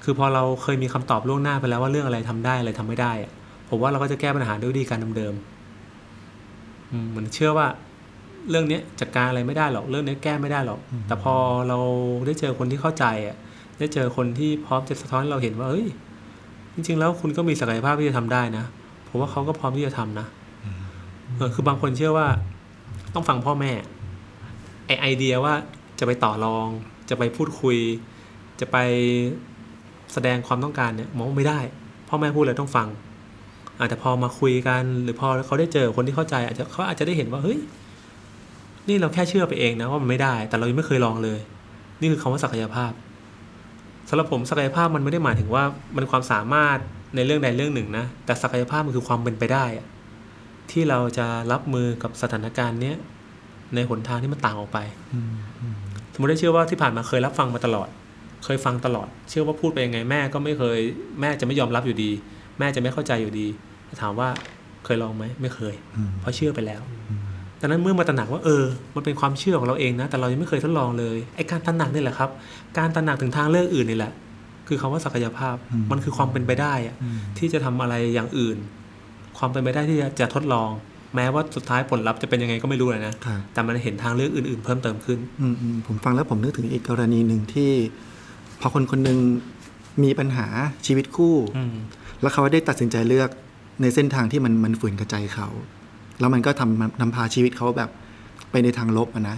[0.03, 3.31] คือพอเราเคยมีคำตอบล่วงหน้าไปแล้วว่าเรื่องอะไรทำได้อะไรทำไม่ได้อะ
[3.69, 7.67] ผมว่าเราก็จะแก้ปัญหาด้วยวิธีการเดิมๆอืมเหมือนเชื่อว่า
[8.49, 11.35] เรื่องเนี้ยจัดการอะไรไม่ได้หรอก เรื่องนี้แก้ไม่ได้หรอก แต่พอ
[11.67, 11.77] เรา
[12.25, 13.35] ได้เจอคนที่เข้าใจอะ
[13.79, 15.87] ได้เจอคนที่พร้อมจะสะท้อนให้เราเห็นว่าเอ้ย
[16.73, 18.65] จริง ๆ แล้วคุณก็มีศักยภาพที่จะทำได้นะ
[19.07, 20.27] ผมว่าเขาก็พร้อมที่จะทำนะ
[21.37, 22.27] เออคือบางคนเชื่อว่า
[23.17, 23.71] ต้องฟังพ่อแม่
[24.85, 25.53] ไอไอเดียว่า
[25.99, 26.67] จะไปต่อรอง
[27.09, 27.77] จะไปพูดคุย
[28.59, 28.77] จะไป
[30.13, 31.59] แสดงความต้องการเนี่ยมองไม่ได้
[32.09, 32.87] พ่อแม่พูดอะไรต้องฟัง
[33.79, 37.59] อาจจะพอมาคุยกัน หรือพอเขาได้เจอคนที่เข้าใจ อาจจะเขาอาจจะได้เห็นว่าเฮ้ย
[38.87, 41.39] นี่เราแค่เชื่อไปเองนะว่ามันไม่ได้ แต่เรายังไม่เคยลองเลย
[42.01, 42.91] นี่คือคำว่าศักยภาพ
[44.09, 45.63] สำหรับผมศักยภาพมันไม่ได้หมายถึงว่า
[45.95, 46.77] มันความสามารถ
[47.15, 49.85] ในเรื่องใดเรื่องหนึ่งนะแต่ศักยภาพมันคือความเป็นไปได้อะ
[50.71, 52.95] ที่เราจะรับมือกับสถานการณ์เนี้ย
[53.75, 54.79] ในหนทางที่มันต่างออกไป
[56.13, 57.89] สมมติได้เชื่อว่าที่ผ่านมาเคยรับฟังมาตลอด
[58.45, 60.79] เคยฟังตลอด เชื่อว่าพูดไปยังไงแม่ก็ไม่เคย
[61.21, 62.11] แม่จะไม่ยอมรับอยู่ดี
[62.59, 63.47] แม่จะไม่เข้าใจอยู่ดี
[64.01, 64.29] ถามว่า
[64.85, 66.81] เคยลองไหมไม่เคยอืมเพราะเชื่อไปแล้ว
[67.61, 72.29] ดังนั้นเมื่อมาตระหนักว่าเออ มันเป็นความเชื่อของเราเองนะ แต่เรายังไม่เคยทดลองเลยไอ้การตระหนักนี่แหละครับ
[72.77, 74.13] การตระหนักถึงทางเลือกอื่นนี่แหละ
[74.67, 76.95] คือคำว่าศักยภาพอืมมันคือความเป็นไปได้อะ
[77.37, 78.57] ที่จะทำอะไรอย่างอื่น
[79.37, 80.69] ความเป็นไปได้ที่จะจะทดลอง
[81.15, 87.71] แม้ว่าสุดท้ายผลลัพธ์จะเป็นยังไงก็ไม่รู้เลยนะครับแต่มันเห็นทางเลือกอื่น ๆ เพิ่มเติมขึ้นอืมอืมผมฟังแล้วผมนึกถึงอีกกรณีหนึ่งที่
[88.61, 89.17] พอคนคนหนึ่ง
[90.03, 90.47] มีปัญหา
[90.85, 91.73] ชีวิตคู่อืม
[92.21, 93.29] แล้วเขาได้ตัดสินใจเลือก
[93.81, 95.47] ในเส้นทางที่มันมันฝืนกระใจเขา
[96.19, 97.89] แล้วมันก็ทำนำพาชีวิตเขาแบบ
[98.51, 99.37] ไปในทางลบอะนะ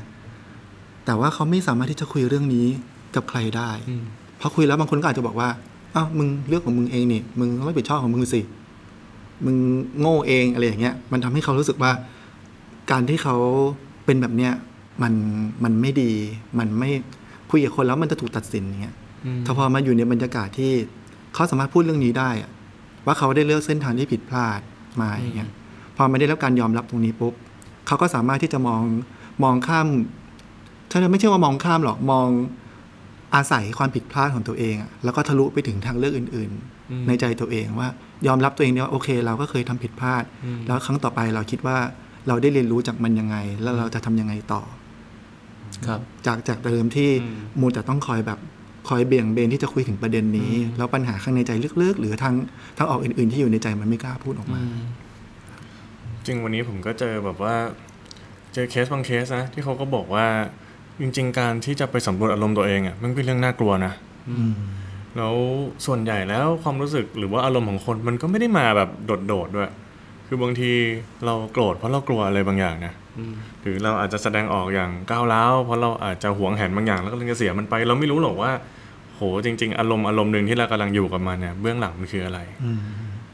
[1.06, 2.68] แต่ว่าเขาไม่สามารถที่จะคุยเรื่องนี้
[3.16, 4.04] กับใครได้อืม
[4.40, 5.50] พอคุยแล้วบางคนก็อาจจะบอกว่า
[5.96, 8.42] อ้าวมึงเรื่องของมึงเองนี่ มึงต้องรับผิดชอบของมึงสิ
[9.46, 9.58] มึง
[10.00, 11.92] โง่เองอะไรอย่างเงี้ย มันทำให้เขารู้สึกว่า
[12.92, 13.36] การที่เขา
[14.06, 14.54] เป็นแบบเนี้ย
[15.02, 15.14] มัน
[15.64, 16.12] มันไม่ดี
[16.60, 16.90] มันไม่
[17.52, 20.72] คุยกับคนแล้วมันจะถูกตัดสินอย่างเงี้ยอืมถ้าพอมาอยู่ในบรรยากาศที่
[21.34, 22.52] เขาสามารถพูดเรื่องนี้ได้อะ
[23.06, 24.60] ว่าเขาได้เลือกเส้นทางที่ผิดพลาด
[25.02, 25.50] มาอย่างเงี้ย
[25.98, 27.34] พอไม่ได้รับการยอมรับตรงนี้ปุ๊บ
[27.88, 28.84] เขาก็สามารถที่จะมอง
[29.44, 29.88] มองข้าม
[30.90, 32.28] ถ้าไม่ใช่ว่ามองข้ามหรอกมอง
[33.36, 37.90] อาศัยความผิดพลาดของตัวเองอะแล้วก็ทะลุไปถึงทางเลือกอื่นอืมๆ ในใจตัวเองว่า
[38.28, 41.78] ยอมรับตัวเองเนี่ยว่าโอเค เราก็เคยทำผิดพลาดอืมแล้วครั้งต่อไปเราคิดว่า
[42.28, 44.62] เราได้เรียนรู้จากมันยังไง แล้วเราจะทำยังไงต่อ
[45.88, 48.40] ครับจากจากเดิมที่อืมมูแต่ต้องคอยแบบ
[48.90, 52.34] คอยเบี่ยงเบนที่จะคุยถึงประเด็นนี้อืมแล้วปัญหาข้างในใจลึกๆ หรือทาง
[52.78, 54.62] ทางออกอื่น ๆ ที่อยู่ในใจมันไม่กล้าพูดออกมา
[56.26, 57.56] จริงวันนี้ผมก็เจอแบบว่า
[58.54, 60.26] เจอเคสบางเคสนะที่เขาก็บอกว่า
[61.02, 63.94] จริง ๆ การที่จะไปสำรวจอารมณ์ตัวเองอะมันเป็นเรื่องน่ากลัวนะ
[64.30, 64.32] อ
[65.18, 65.36] แล้ว
[65.86, 68.90] ส่วนใหญ่แล้วความรู้สึกหรือว่าอารมณ์ของคนมันก็ไม่ได้มาแบบ
[69.28, 69.70] โดดๆด้วย
[70.28, 70.72] คือบางที
[71.26, 72.94] เราโกรธเพราะเรากลัวอะไรบางอย่างนะ
[73.62, 78.52] หรือเราอาจจะแสดงออกอย่างก้าวร้าวเพราะเราอาจจะหวงแหนบางอย่างแล้วก็เลยจะเสียมันไป เราไม่รู้หรอกว่า
[79.16, 82.40] โหจริง ๆ อารมณ์อารมณ์หนึ่งที่เรากำลังอยู่กับมันเนี่ยเบื้องหลังมันคืออะไร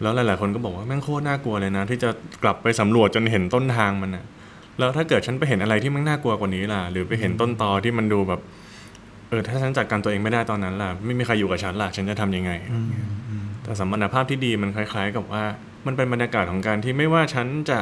[0.01, 2.09] แล้วหลาย ๆ คนก็บอกว่าแม่งโคตรน่ากลัวเลยนะ ที่จะ
[2.43, 4.25] กลับไปสำรวจจนเห็นต้นทางมันนะ
[4.79, 8.41] แล้วถ้าเกิดฉันไปเห็นอะไรที่มันน่ากลัวกว่านี้ล่ะ หรือไปเห็นต้นตอที่มันดูแบบ
[9.29, 12.51] เออถ้าฉันจัดการตัวเองไม่ได้ตอนนั้นล่ะ ไม่มีใครอยู่กับฉันล่ะ ฉันจะทำยังไง
[13.63, 15.43] แต่สัมพันธภาพที่ดีมันคล้าย ๆ กับว่า
[15.85, 17.79] มันเป็นบรรยากาศของการที่ไม่ว่าฉันจะ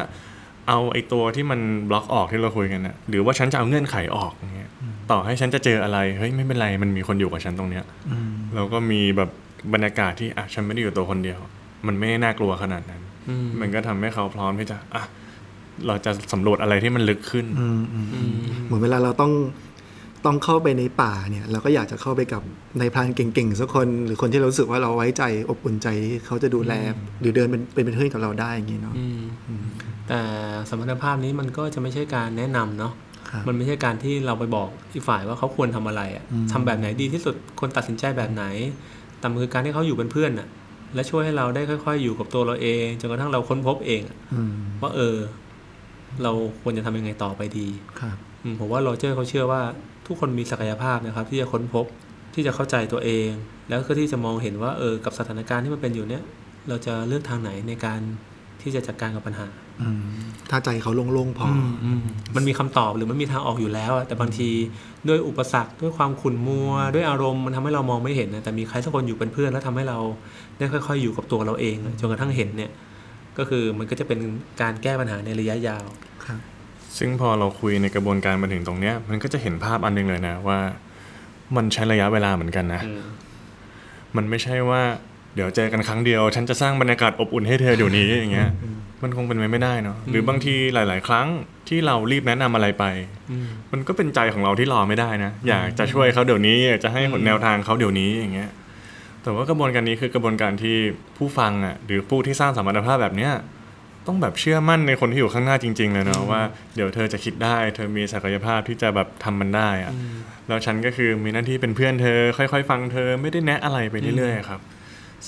[0.68, 4.72] เอาไอ้ตัวที่มันบล็อกออกที่เราคุยกันนะหรือว่าฉันจะเอาเงื่อนไขออกอย่างเงี้ย
[5.12, 7.86] ต่อให้ฉันจะเจออะไรเฮ้ยไม่เป็นไรมันมีคนอยู่กับฉันตรงเนี้ย
[8.56, 9.30] แล้วก็มีแบบ
[9.74, 11.40] บรรยากาศที่อะฉันไม่ได้อยู่ตัวคนเดียว
[11.88, 13.02] มันไม่น่ากลัวขนาดนั้น
[13.62, 15.04] มันก็ทำให้เขาพร้อมที่จะอะ
[15.88, 18.32] เราจะสำรวจอะไรที่มันลึกขึ้นอืมอืมอืม
[18.66, 19.32] เหมือนเวลาเราต้อง
[20.26, 22.42] ต้องเข้าไปในป่าเนี่ยเราก็อยากจะเข้าไปกับ
[22.80, 25.88] ในายพรานเก่งๆสักคน หรือคนที่เรารู้สึกว่าเราไว้ใจอบอุ่นใจ
[26.26, 26.74] เขาจะดูแล
[27.20, 29.22] หรือเดินเป็นเป็นเพื่อนกับเราได้อย่างนี้เนาะอืม
[30.08, 30.20] แต่
[30.70, 32.94] สมรรถภาพนี้มันก็จะไม่ใช่การแนะนำเนาะ
[33.30, 38.44] ครับมันไม่ใช่การที่เราไปบอกอีกฝ่ายว่าเขาควรทำอะไรอะอืมทำแบบไหนดีที่สุดควรตัดสินใจแบบไหน
[39.20, 40.48] แต่มันคือการที่เขาอยู่เป็นเพื่อนน่ะ
[40.96, 45.18] และช่วยให้เราได้ค่อย ๆ อยู่กับตัวเราเองจนกระทั่งเราค้นพบเองอะอืมว่าเออ
[46.24, 46.32] เรา
[46.62, 47.68] ควรจะทำยังไงต่อไปดี
[48.00, 49.62] ครับอืมผมว่าโรเจอร์เขาเชื่อว่า
[50.08, 51.86] ทุกคนมีศักยภาพนะครับ ที่จะค้นพบ
[52.34, 53.30] ที่จะเข้าใจตัวเอง
[53.70, 56.24] แล้วก็ที่จะมองเห็นว่าเออกับสถานการณ์ที่มันเป็นอยู่เนี้ย
[56.70, 58.00] เราจะเลือกทางไหนในการ
[58.62, 59.48] ที่จะจัดการกับปัญหา
[59.82, 60.04] อืม
[60.50, 61.48] ถ้าใจเขาโล่งๆพอ
[61.84, 61.88] อ
[62.36, 64.50] มันมีคำตอบหรือมันมีทางออกอยู่แล้วอะแต่บางที
[65.08, 70.00] ด้วยอุปสรรคด้วยความขุ่นมัว ด้วยอารมณ์มันทำให้เรามองไม่เห็นนะแต่มีใครสักคนอยู่เป็นเพื่อนแล้วทำให้เรา
[70.58, 72.72] ได้ค่อย ๆ อยู่กับตัวเราเองอะจนกระทั่งเห็นเนี่ย
[73.38, 74.20] ก็คือมันก็จะเป็น
[74.62, 75.86] การแก้ปัญหาในระยะยาว
[76.26, 76.40] ครับ
[76.98, 80.60] ซึ่งพอเราคุยในกระบวนการมาถึงตรงเนี้ย มันก็จะเห็นภาพอันหนึงเลยนะว่า
[81.56, 82.82] มันใช้ระยะเวลาเหมือนกันนะ
[84.16, 84.82] มันไม่ใช่ว่า
[85.36, 88.50] เดี๋ยวเจอกันครั้งเดียว ฉันจะสร้างบรรยากาศอบอุ่นให้เธอเดี๋ยวนี้อย่างเงี้ย
[89.04, 91.28] มันคงเป็นไปไม่ได้เนาะหรือบางทีหลาย ๆ ครั้ง
[91.68, 92.86] ที่เรารีบแนะนำอะไรไป
[93.72, 98.50] มันก็เป็นใจของเราที่รอไม่ได้นะ อยากจะช่วยเขาเดี๋ยวนี้อยากจะให้หนแนวทางเขาเดี๋ยวนี้อย่างเงี้ย
[99.24, 100.78] แต่ว่ากระบวนการนี้คือกระบวนการที่
[101.18, 103.32] ผู้ฟังอะหรือผู้ที่สร้างสัมพันธภาพแบบเนี้ย
[104.08, 106.42] ต้องแบบเชื่อมั่นในคนที่อยู่ข้างหน้าจริง ๆ เลยเนาะว่า
[106.76, 109.94] เดี๋ยวเธอจะคิดได้ เธอมีศักยภาพที่จะแบบทำมันได้อะ
[110.48, 114.62] แล้วฉันก็คือมีหน้าที่เป็นเพื่อนเธอ ค่อยๆ ฟังเธอไม่ได้แนะอะไรไปเรื่อยๆครับ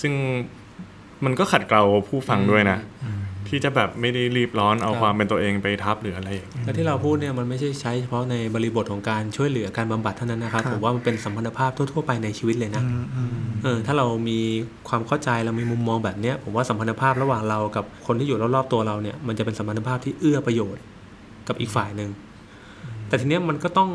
[0.01, 0.13] ซึ่ง
[1.25, 2.79] มันก็ขัดเกลาผู้ฟังด้วยนะ
[3.49, 14.39] ที่จะแบบไม่ได้รีบร้อนเอาครับความเป็นตัวเองไปทับหรืออะไรอย่างเงี้ยและที่เราพูดเนี่ยมันไม่ใช่ใช้เฉพาะในบริบทของการช่วยเหลือการบำบัดเท่านั้นนะครับครับผมว่ามันเป็นสัมพันธภาพทั่วๆไปในชีวิตเลยนะอืมอืมเออถ้าเรามี
[14.89, 20.83] ความเข้าใจเรามีมุมมองแบบเนี้ยผมว่าสัมพันธภาพระหว่างเรากับคนที่อยู่รอบๆตัวเราเนี่ยมันจะเป็นสัมพันธภาพที่เอื้อประโยชน์
[21.47, 22.09] กับอีกฝ่ายหนึ่ง
[23.07, 23.89] แต่ทีเนี้ยมันก็ต้อง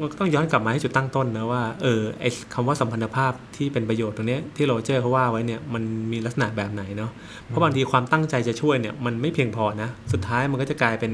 [0.00, 5.82] มันก็ต้องย้อนกลับมาให้จุดตั้งต้นนะว่าเออไอคำว่าสัมพันธภาพที่เป็นประโยชน์ตรงเนี้ยที่โรเจอร์เขาว่าไว้เนี่ยมัน
[6.12, 7.10] มีลักษณะแบบไหนเนาะ
[7.46, 11.12] เพราะบางทีความตั้งใจจะช่วยเนี่ยมันไม่เพียงพอนะ สุดท้ายมันก็จะกลายเป็น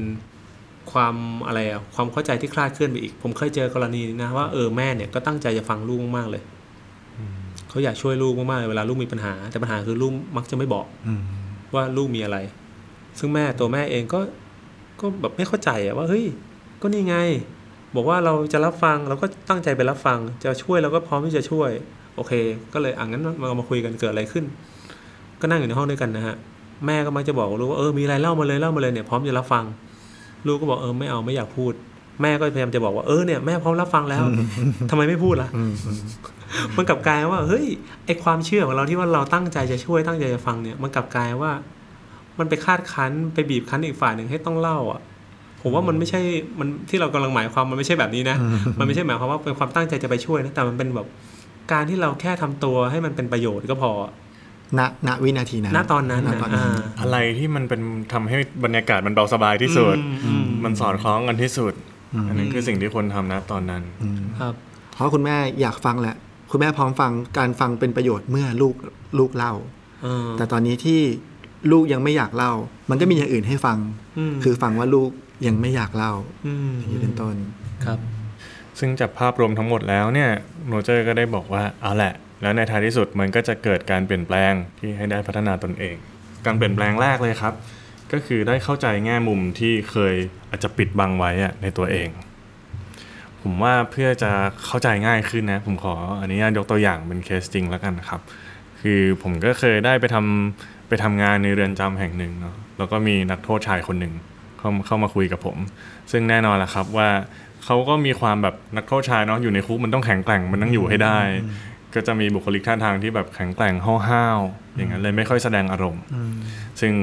[0.91, 1.15] ความ
[1.47, 6.41] อะไรอะความเข้าใจที่คลาดเคลื่อนไปอีก ผมเคยเจอกรณีนี้นะว่าเออแม่เนี่ยก็ตั้งใจจะฟังลูกมากๆเลย
[7.69, 11.21] เขาอยากช่วยลูกมากๆเลยเวลาลูกมีปัญหา แต่ปัญหาคือลูกมักจะไม่บอกอืม
[11.75, 12.37] ว่าลูกมีอะไร
[13.19, 14.19] ซึ่งแม่ตัวแม่เองก็
[14.99, 16.25] ก็แบบไม่เข้าใจอะว่าเฮ้ย
[16.81, 17.17] ก็นี่ไง
[17.95, 21.69] บอกว่าเราจะรับฟังเราก็ตั้งใจไปรับฟัง จะช่วยเราก็พร้อมที่จะช่วย
[22.15, 22.33] โอเค
[22.73, 24.45] ก็เลยอะงั้นมามาคุยกันเกิดอะไรขึ้น
[25.41, 26.35] ก็นั่งอยู่ในห้องด้วยกันนะฮะ
[26.85, 29.63] แม่ก็มักจะบอกลูกว่าเออมีอะไรเล่ามาเลยเล่ามาเลยเนี่ยพร้อมจะรับฟัง
[30.47, 31.73] ลูกก็บอกเออไม่เอาไม่อยากพูด
[32.21, 34.23] แม่ก็พยายามจะบอกว่าเออเนี่ยแม่พร้อมรับฟังแล้ว
[34.89, 35.49] ทำไมไม่พูดล่ะ
[36.75, 37.65] มันกลับกลายว่าเฮ้ย
[38.05, 41.51] ไอความเชื่อของเราที่ว่าเราตั้งใจจะช่วยตั้งใจจะฟังเนี่ย มันกลับกลายว่า
[42.39, 45.01] มันไปคาดคั้นไปบีบคั้นอีกฝ่ายหนึ่งให้ต้องเล่าอะ
[45.63, 46.21] ผมว่ามันไม่ใช่
[46.59, 48.37] มันที่เรากำลังหมายความมันไม่ใช่แบบนี้นะ
[48.79, 51.07] มันไม่ใช่หมายความว่าเป็นความตั้งใจจะไปช่วยนะแต่มันเป็นแบบ
[51.71, 53.91] การที่เราแค่ทำตัวให้มันเป็นประโยชน์ก็พอ
[54.79, 57.81] ณณวินาทีนั้นณตอนนั้นณนะตอนนั้นอ่าอะไรที่มันเป็น
[58.13, 61.73] ทำให้บรรยากาศมันเบาสบายที่สุดอืมอืมมันสอดคล้องกันที่สุด
[62.13, 64.53] อืมอันนั้นคือสิ่งที่คนทำนะตอนนั้นอืมครับ
[64.95, 66.15] เพราะคุณแม่อยากฟังแหละ
[66.51, 68.75] คุณแม่พร้อมฟังการฟังเป็นประโยชน์เมื่อลูก
[69.19, 69.53] ลูกเล่า
[70.03, 70.99] เออแต่ตอนนี้ที่
[71.71, 72.53] ลูกยังไม่อยากเล่า
[72.89, 73.77] มันก็มีอย่างอื่นให้ฟัง
[74.31, 75.09] มคือฟังว่าลูก
[75.47, 76.13] ยังไม่อยากเล่า
[76.69, 77.35] มอย่างนี้เป็นต้น
[77.85, 77.99] ครับ
[78.79, 80.29] ซึ่งจากภาพรวมทั้งหมดแล้วเนี่ย
[80.67, 85.95] โรเจอร์ก็ได้บอกว่าเอาแหละ แล้วในท้ายที่สุดมันก็จะเกิดการเปลี่ยนแปลงที่ให้ได้พัฒนาตนเอง
[86.45, 87.53] การเปลี่ยนแปลงแรกเลยครับ
[88.11, 90.15] ก็คือได้เข้าใจแง่มุมที่เคย
[90.49, 92.09] อาจจะปิดบังไว้อะในตัวเอง
[93.41, 94.31] ผมว่าเพื่อจะ
[94.65, 98.21] เข้าใจง่ายขึ้นนะ ผมขออนุญาตยกตัวอย่างเป็นเคสจริงแล้วกันนะครับ
[98.81, 104.13] คือผมก็เคยได้ไปทำไปทำงานในเรือนจำแห่งหนึ่งเนาะแล้วก็มีนักโทษชายคนหนึ่ง
[104.63, 105.57] เข้าเข้ามาคุยกับผม
[106.11, 107.09] ซึ่งแน่นอนแหละครับว่า
[107.65, 111.19] เขาก็มีความแบบนักโทษชายเนาะอยู่ในคุกมันต้องแข็งแกร่งมันต้องอยู่ให้ได้
[111.95, 116.03] ก็จะมีบุคลิกท่าทางที่แบบแข็งแกร่งห้าวๆอย่างนั้นเลยไม่ค่อยแสดงอารมณ์
[116.81, 116.93] ซึ่ง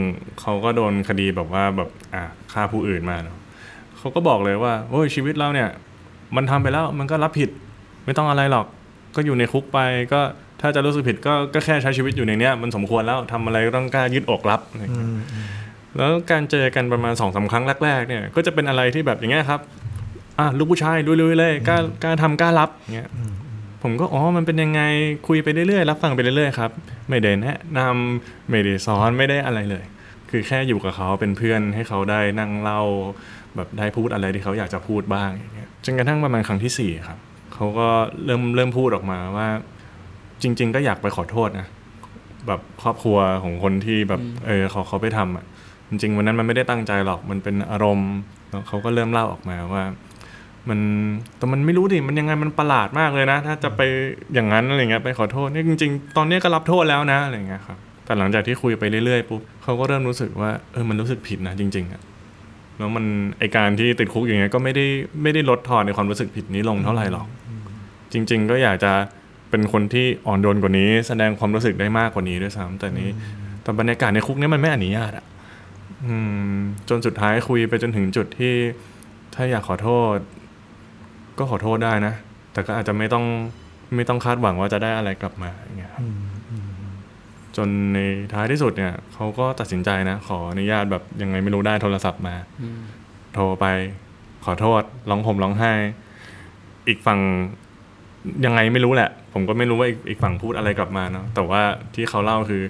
[0.40, 3.36] เขาก็โดนคดีแบบว่าแบบอะฆ่าผู้อื่นมาเนาะ
[3.98, 5.68] เขาก็บอกเลยว่าโอ้ยชีวิตเราเนี่ย
[6.36, 7.50] มันทำไปแล้วมันก็รับผิด
[8.04, 8.66] ไม่ต้องอะไรหรอก
[9.16, 9.78] ก็อยู่ในคุกไป
[10.12, 10.20] ก็
[10.60, 14.60] ถ้าจะรู้สึกผิดก็ก็แค่ใช้ชีวิตอยู่ในเนี้ยมันสมควรแล้วทำอะไรก็ต้องกล้ายืดอกรับ
[15.92, 19.60] อะไรอย่างเงี้ยแล้วการเจอกันประมาณสองสาครั้งแรกๆเนี่ยก็จะเป็นอะไรที่แบบอย่างเงี้ยครับ
[20.38, 23.08] อะลูกผู้ชายลุยๆเลยกล้ากล้าทำกล้ารับอย่างเงี้ย
[23.82, 24.82] ผมก็อ๋อมันเป็นยังไง
[25.28, 26.70] คุยไปเรื่อยๆรับฟังไปเรื่อยๆครับ
[27.08, 29.84] ไม่ได้แนะนำไม่ได้สอนไม่ได้อะไรเลย
[30.30, 32.80] คือแค่อยู่กับเขาเป็นเพื่อนให้เขาได้นั่งเล่า
[33.56, 37.18] แบบได้พูดอะไรที่เขาอยากจะพูดบ้างอย่างเงี้ยจนกระทั่งประมาณครั้งที่สี่ครับ
[37.54, 37.88] เขาก็
[38.24, 39.48] เริ่มเริ่มพูดออกมาว่า
[40.42, 41.66] จริง ๆ ก็อยากไปขอโทษนะ
[42.46, 45.44] แบบครอบครัวของคนที่แบบเออเขาเขาไปทำอะ
[45.90, 48.12] จริงวันนั้นมันไม่ได้ตั้งใจหรอกมันเป็นอารมณ์
[48.50, 49.84] แล้วเขาก็เริ่มเล่าออกมาว่า
[50.68, 50.80] มัน
[51.38, 53.80] แต่มันไม่รู้ดิมันยังไงมันประหลาดมากเลยนะ ถ้าจะไป
[54.34, 62.02] อย่างนั้นอะไรเงี้ยไปขอโทษนี่จริง ๆ ตอนนี้ก็รับโทษแล้วนะอะไรเงี้ยครับแต่หลังจากที่คุยไปเรื่อยๆปุ๊บเขาก็เริ่มรู้สึกว่าเออมันรู้สึกผิดนะจริงๆอะ
[62.78, 63.04] แล้วมัน
[63.38, 64.86] ไอการที่ติดคุกอย่างเงี้ยก็ไม่ได้
[65.22, 67.26] ไม่ได้ลดทอนในความรู้สึกผิดนี้ลงเท่าไหร่หรอก
[68.12, 68.92] จริง ๆ ก็อยากจะ
[69.50, 73.10] เป็นคนที่อ่อนโยนกว่านี้ แสดงความรู้สึกได้มากกว่านี้ด้วยซ้ำแต่นี้
[73.62, 75.24] แต่บรรยากาศในคุกนี้มันไม่อนุญาตอะ
[76.88, 78.54] จนสุดท้ายคุยไปจนถึงจุดที่
[79.34, 80.16] ถ้าอยากขอโทษ
[81.38, 82.14] ก็ขอโทษได้นะ
[82.52, 83.24] แต่ก็อาจจะไม่ต้อง
[83.94, 86.04] ไม่ต้องคาดหวังว่าจะได้อะไรกลับมาอย่างเงี้ยครับ
[87.56, 87.98] จนใน
[88.32, 92.34] ท้ายที่สุดเนี่ยเขาก็ตัดสินใจนะ ขออนุญาตแบบยังไงไม่รู้ได้โทรศัพท์มา
[93.34, 93.66] โทรไป
[94.44, 95.72] ขอโทษร้องห่มร้องไห้
[96.88, 97.20] อีกฝั่ง
[98.44, 101.62] ยังไงไม่รู้แหละ ผมก็ไม่รู้ว่าอีกอีกฝั่งพูดอะไรกลับมาเนาะแต่ว่า
[101.94, 102.62] ที่เขาเล่าคือ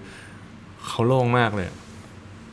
[0.88, 1.68] เขาโล่งมากเลย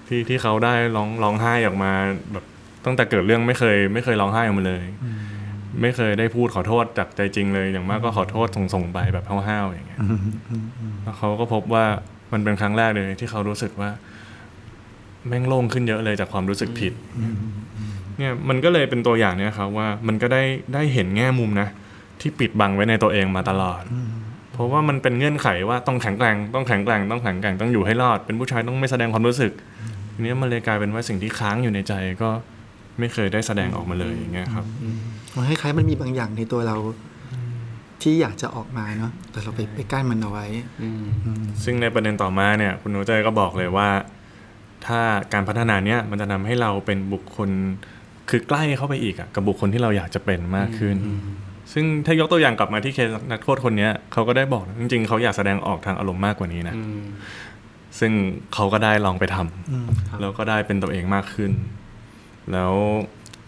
[0.08, 1.92] ที่ที่เขาได้ร้องร้องไห้ออกมา
[2.34, 2.46] แบบ
[2.86, 4.84] ตั้งแต่เกิดเรื่องไม่เคย ไม่เคยร้องไห้ออกมาเลย
[5.82, 10.00] ไม่เคยได้พูดขอโทษจากใจจริงเลยอย่างมากก็ขอโทษส่งๆไปแบบห้าวๆอย่างเงี้ย
[11.04, 11.86] แล้วเขาก็พบว่า
[12.34, 13.90] มันเป็นครั้งแรกเลยที่เขารู้สึกว่า
[15.28, 16.94] แม่งโล่งขึ้นเยอะเลยจากความรู้สึกผิด
[18.18, 20.44] เนี่ยมันก็เลยเป็นตัวอย่างเนี่ยครับว่ามันก็ได้
[20.74, 21.68] ได้เห็นแง่มุมนะ
[22.22, 23.82] ที่ปิดบังไว้ในตัวเองมาตลอด
[24.54, 29.52] เพราะว่ามันเป็นเงื่อนไขว่าต้องแข็งแกร่งต้องแข็งแกร่งต้องแข็งแกร่งต้องอยู่ให้รอด เป็นผู้ชายต้องไม่แสดงความรู้สึก
[30.18, 32.30] ทีนี้มันเลยกลายเป็นว่าสิ่งที่ค้างอยู่ในใจก็
[33.00, 34.66] ไม่เคยได้แสดงออกมาเลยอย่างเงี้ยครับ
[35.36, 36.78] มันคล้ายๆมันมีบางอย่างในตัวเรา
[38.02, 40.46] ที่อยากจะออกมาเนาะแต่เราไปไปกั้นมันเอาไว้
[41.64, 43.90] ซึ่งในประเด็นต่อมาเนี่ย คุณโนเจก็บอกเลยว่า
[44.86, 45.00] ถ้า
[45.34, 47.50] การพัฒนาเนี้ยมันจะทำให้เราเป็นบุคคล
[48.30, 50.96] คือใกล้เข้าไปอีกอะกับบุคคลที่เราอยากจะเป็นมากขึ้น
[51.74, 56.76] ซึ่งถ้ายกตัวอย่างกลับมาที่เคสนักโทษคนเนี้ยเขาก็ได้บอกนะจริงๆเขาอยากแสดงออกทางอารมณ์มากกว่านี้นะ
[58.00, 58.12] ซึ่ง
[58.54, 61.52] เขาก็ได้ลองไปทำแล้วก็ได้เป็นตัวเองมากขึ้น
[62.54, 62.74] แล้ว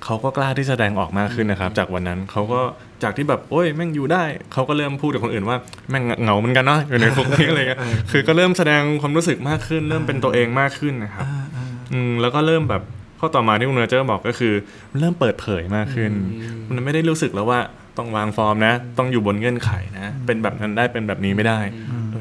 [0.06, 2.62] เขาก็กล้าที่แสดงออกมากขึ้นนะครับ จากวันนั้นเขาก็
[3.04, 5.58] จากที่แบบโอ้ยแม่งอยู่ได้เขาก็เริ่มพูดกับคนอื่นว่า
[5.90, 7.80] แม่งเหงาเหมือนกันเนาะอยู่ในคุกนี้อะไรเงี้ย
[8.12, 11.26] คือก็เริ่มแสดงความรู้สึกมากขึ้น เริ่มเป็นตัวเองมากขึ้นนะครับ
[11.94, 12.84] อืมแล้วก็เริ่มแบบ
[13.20, 14.54] ข้อต่อมาที่คุณโรเจอร์บอกก็คือ
[15.00, 16.12] เริ่มเปิดเผยมากขึ้น
[16.68, 17.60] มันไม่ได้รู้สึกแล้วว่า
[18.00, 21.60] ต้องวางฟอร์มนะ ต้องอยู่บนเงื่อนไขนะ เป็นแบบนั้นได้เป็นแบบนี้ไม่ได้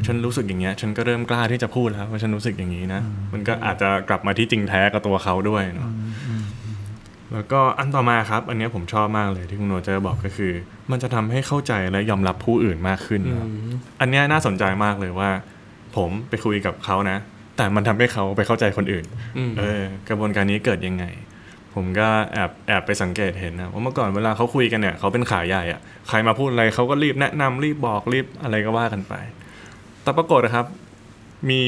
[0.07, 3.01] ฉันรู้สึกอย่างเงี้ย ฉันก็เริ่มกล้าที่จะพูดแล้วว่าฉันรู้สึกอย่างนี้นะ
[3.33, 5.91] มันก็อาจจะกลับมาที่จริงแท้กับตัวเขาด้วยเนาะ
[7.33, 10.53] แล้วก็อันต่อมาครับ อันเนี้ยผมชอบมากเลยที่คุณโรเจอร์บอกก็คือ
[10.91, 13.49] มันจะทำให้เข้าใจและยอมรับผู้อื่นมากขึ้นนะครับ
[14.01, 15.31] อันเนี้ยน่าสนใจมากเลยว่า
[15.97, 17.19] ผมไปคุยกับเขานะ
[17.57, 19.05] แต่มันทำให้เขาไปเข้าใจคนอื่น
[19.59, 21.05] เออกระบวนการนี้เกิดยังไง
[21.79, 29.15] ผมก็แอบแอบไปสังเกตเห็นนะว่าเมื่อก่อนเวลาเขาคุยกันเนี่ยเขาเป็นขาใหญ่อะใครมาพูดอะไรเขาก็รีบแนะนำรีบบอกรีบอะไรก็ว่ากันไป
[30.03, 30.67] แต่ปรากฏนะครับ
[31.51, 31.63] มี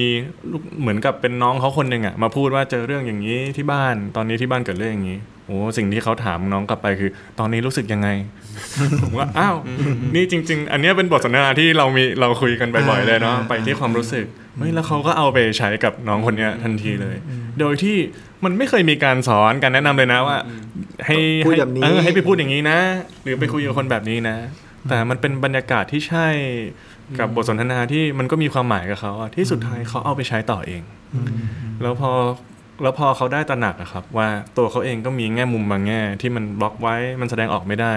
[0.50, 8.08] ลูกเหมือนกับเป็นน้องเขาคนหนึ่งอะมาพูดว่าเจอเรื่องอย่างนี้ที่บ้านตอนนี้ที่บ้านเกิดเรื่องอย่างนี้โอ้สิ่งที่เขาถามน้องกลับไปคือ ตอนนี้รู้สึกยังไง
[9.02, 9.56] ผมว่าอ้าว
[10.14, 14.24] นี่จริง ๆ อันนี้เป็นบทสนทนาที่เรามีเราคุยกันบ่อยๆเลยเนาะไปที่ความรู้สึก
[14.58, 17.16] เฮ้ยแล้วเขาก็เอาไปใช้กับน้องคนเนี้ยทันทีเลย
[17.60, 17.96] โดยที่
[18.44, 20.38] มันไม่เคยมีการสอนการแนะนำเลยนะว่า
[21.06, 22.78] ให้พูดแบบนี้เออให้ไปพูดอย่างนี้นะ
[23.22, 24.36] หรือไปคุยกับคนแบบนี้นะ
[24.88, 26.28] แต่มันเป็นบรรยากาศที่ใช่
[27.18, 30.82] กับบทสนทนาที่มันก็มีความหมายกับเขาอะที่สุดท้ายเขาเอาไปใช้ต่อเอง
[31.82, 32.10] แล้วพอ
[32.82, 37.94] แล้วพอเขาได้ตระหนักอะครับ ว่าตัวเขาเองก็มีแง่มุมบางแง่ที่มันบล็อกไว้มันแสดงออกไม่ได้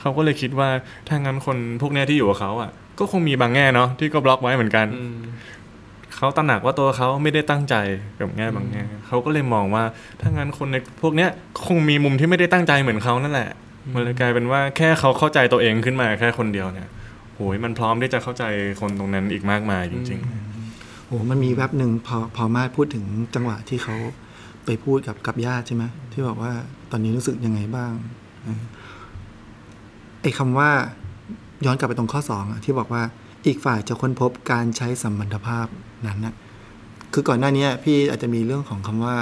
[0.00, 0.68] เขาก็เลยคิดว่า
[1.08, 4.86] ถ้างั้นคนพวกเนี้ยที่อยู่กับเขาอะก็คงมีบางแง่เนาะที่ก็บล็อกไว้เหมือนกัน
[6.16, 7.74] เขาตระหนักว่าตัวเขาไม่ได้ตั้งใจ
[8.20, 9.84] กับแง่บางแง่เขาก็เลยมองว่า
[10.20, 11.30] ถ้างั้นคนในพวกเนี้ย
[11.66, 13.50] คงมีมุมที่ไม่ได้ตั้งใจเหมือนเขานั่นแหละ
[13.94, 16.88] มันเลยกลายเป็นว่าแค่เขาเข้าใจตัวเองขึ้นมาแค่คนเดียวเนี่ย
[17.34, 18.44] โหยมันพร้อมที่จะเข้าใจ
[18.80, 20.20] คนตรงนั้นอีกมากมายจริง
[21.06, 23.96] โอ้มันมีแวบหนึ่งพอพอมาพูดถึงจังหวะที่เขา
[24.64, 26.52] ไปพูดกับกับญาติใช่ไหมที่บอกว่า
[26.90, 27.92] ตอนนี้รู้สึกยังไงบ้าง
[28.42, 28.62] เออ
[30.22, 30.70] ไอ้คำว่า
[31.66, 33.02] ย้อนกลับไปตรงข้อสองอะที่บอกว่า
[33.46, 35.66] อีกฝ่ายจะค้นพบการใช้สัมพันธภาพ
[36.06, 36.34] นั้นนะ
[37.12, 39.16] คือก่อนหน้านี้พี่อาจจะมีเรื่องของคำว่า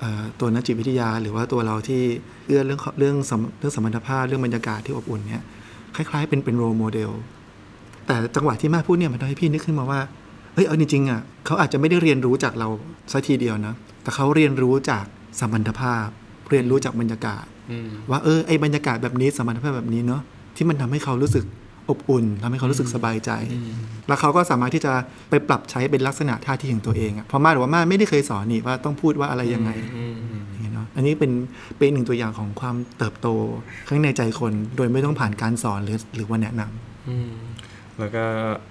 [0.00, 2.02] เอ่อตัวนักจิตวิทยา หรือว่าตัวเราที่
[2.46, 5.42] เอื้อเรื่องเรื่องสัมเรื่องสัมพันธภาพเรื่องบรรยากาศที่อบอุ่นเนี่ย
[5.96, 7.10] คล้ายๆ เป็นเป็นโรโมเดล
[8.06, 10.00] แต่จังหวะที่มาพูดเนี่ยมันทำให้พี่นึกขึ้นมาว่า
[10.54, 12.68] เฮ้ยเอาจริงๆอะเขาอาจจะไม่ได้เรียนรู้จากเรา
[13.12, 15.04] สัทีเดียวนะแต่เขาเรียนรู้จาก
[15.40, 16.06] สัมพันธภาพ
[16.50, 20.22] เรียนรู้จากบรรยากาศอืมว่าเออไอบรรยากาศแบบนี้สัมพันธภาพแบบนี้เนาะ
[20.56, 21.44] ที่มันทำให้เขารู้สึก
[21.90, 23.30] อบอุ่นทำให้เขารู้สึกสบายใจ
[24.08, 24.92] แล้วเขาก็สามารถที่จะ
[25.30, 31.32] ไปปรับใช้เป็นลักษณะท่าทีของตัวเองอะเพราะมาหรือว่ามาไม่ได้เคยสอนนี่ว่าต้องพูดว่าอะไรยังไงอืมอืมอย่างเงี้ยเนาะอันนี้เป็น
[31.76, 33.28] เป็นหนึ่งตัวอย่างของความเติบโต
[33.88, 37.30] ข้างในใจคน โดยไม่ต้องผ่านการสอนหรือหรือว่าแนะนอืม
[38.00, 38.24] แล้วก็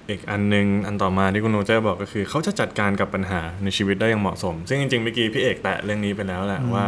[0.09, 6.85] อีกอันหนึ่งอันต่อมาที่คุณโรเจอร์บอกก็คือ เขาจะจัดการกับปัญหาในชีวิตได้อย่างเหมาะสม ซึ่งจริงๆเมื่อกี้พี่เอกแตะเรื่องนี้ไปแล้วแหละว่า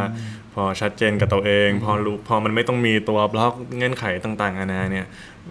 [0.54, 5.06] พอชัดเจนกับตัวเอง พอรู้พอมันไม่ต้องมีตัวบล็อกเงื่อนไขต่างๆนานาเนี่ย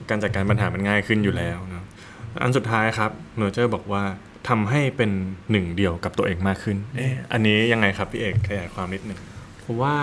[0.09, 1.85] การจัดการปัญหามันง่ายขึ้นอยู่แล้วเนาะ
[2.41, 4.03] อันสุดท้ายครับโรเจอร์บอกว่า
[4.49, 5.11] ทำให้เป็น
[5.51, 9.19] หนึ่งเดียวกับตัวเองมากขึ้นเอ๊ะอันนี้ยังไงครับพี่เอกขยายความนิดหนึ่ง
[9.65, 9.95] ผมว่า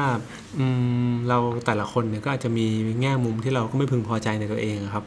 [0.59, 0.67] อื
[1.09, 2.67] มเราแต่ละคนเนี่ยก็อาจจะมี
[3.01, 5.05] แง่มุมที่เราก็ไม่พึงพอใจในตัวเองอะครับ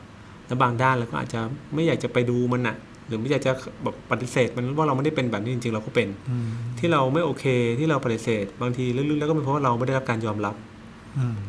[0.47, 1.41] แล้วบางด้านเราก็อาจจะ
[1.73, 2.75] ไม่อยากจะไปดูมันอะ
[3.07, 3.51] หรือไม่อยากจะ
[3.83, 6.07] แบบปฏิเสธ มันว่าเราไม่ได้เป็นแบบนี้จริงๆ เราก็เป็น
[6.79, 7.45] ที่เราไม่โอเค
[7.79, 10.66] ที่เราปฏิเสธ บางทีลึกๆแล้วก็เป็นเพราะว่าเราไม่ได้รับการยอมรับอืม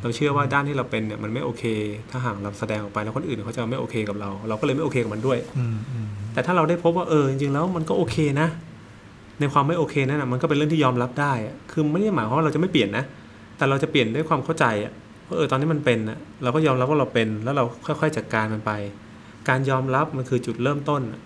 [0.02, 1.64] เราเชื่อว่าด้านที่เราเป็นเนี่ยมันไม่โอเค
[2.10, 8.48] ถ้าหากเราแสดงออกไปแล้วคนอื่นเขาจะไม่โอเคกับเรา เราก็เลยไม่โอเคกับมันด้วยอืมอืมแต่ถ้าเราได้พบว่าเออจริงๆแล้วมันก็โอเคนะ
[9.40, 13.04] ในความไม่โอเคนั่นนะมันก็เป็นเรื่องที่ยอมรับได้อะคือไม่ได้หมายความว่าเราจะไม่เปลี่ยนนะ
[13.56, 14.92] แต่เราจะเปลี่ยนด้วยความเข้าใจอะ
[15.28, 18.72] ว่าเออตอนนี้มันเป็นอะเราก็ยอมรับว่าเราเป็น แล้วเราค่อย ๆจัดการมันไป
[19.48, 21.20] การยอมรับมันคือจุดเริ่มต้นอะ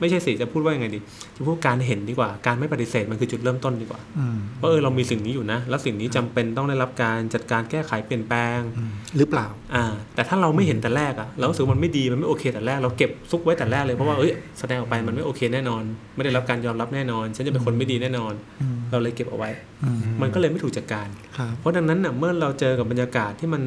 [0.00, 1.00] ไม่ใช่สิจะพูดว่ายังไงดี
[1.36, 15.82] จะพูดการเห็นดีกว่าการไม่ปฏิเสธมันคือจุดเริ่มต้นดีกว่าอืมว่าเออเรามีสิ่งนี้อยู่นะ แล้วสิ่งนี้จำเป็นต้องได้รับการจัดการแก้ไขเปลี่ยนแปลงอืมหรือเปล่าอ่า แต่ถ้าเราไม่เห็นแต่แรกอะเรารู้สึกว่ามันไม่ดีมันไม่โอเคแต่แรกเราเก็บซุกไว้แต่แรกเลยเพราะว่าเอ้ยแสดงออกไปมันไม่โอเคแน่นอน
[16.16, 19.50] ไม่ได้รับการยอมรับแน่นอน ฉันจะเป็นคนไม่ดีแน่นอนอืมเราเลยเก็บเอาไว้
[19.84, 23.62] อืมมันก็เลยไม่ถูกจัดการครับเพราะดังนั้นน่ะเมื่อเราเจอกับบรรยากาศที่มัน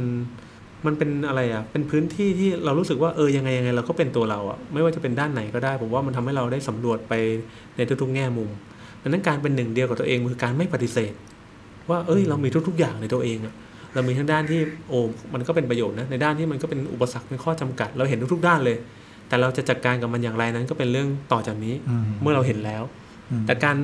[0.86, 7.13] มันเป็นอะไรอะ เป็นพื้นที่ที่เรารู้สึกว่าเออยังไงยังไงเราก็เป็นตัวเราอะ ไม่ว่าจะเป็นด้านไหนก็ได้ ผมว่ามันทำให้เราได้สำรวจไป
[7.78, 8.50] ในทุกๆแง่มุม
[9.02, 11.13] ดังนั้นการเป็นหนึ่งเดียวกับตัวเองคือการไม่ปฏิเสธ
[11.90, 13.54] ว่าเอ้ยเรามีทุก ๆ อย่างในตัวเองอะ
[13.94, 14.60] เรามีทั้งด้านที่
[14.90, 15.00] โอ้
[15.34, 18.78] มันก็เป็นประโยชน์นะในด้านที่มันก็เป็นอุปสรรคเป็นข้อจำกัด เราเห็นทุกๆ ด้านเลย
[19.28, 23.07] แต่เราจะจัดการกับมันอย่างไรนั้น ก็เป็นเรื่องต่อจากนี้อืมเมื่อเราเห็นแล้วอืม
[23.48, 23.76] แต่การ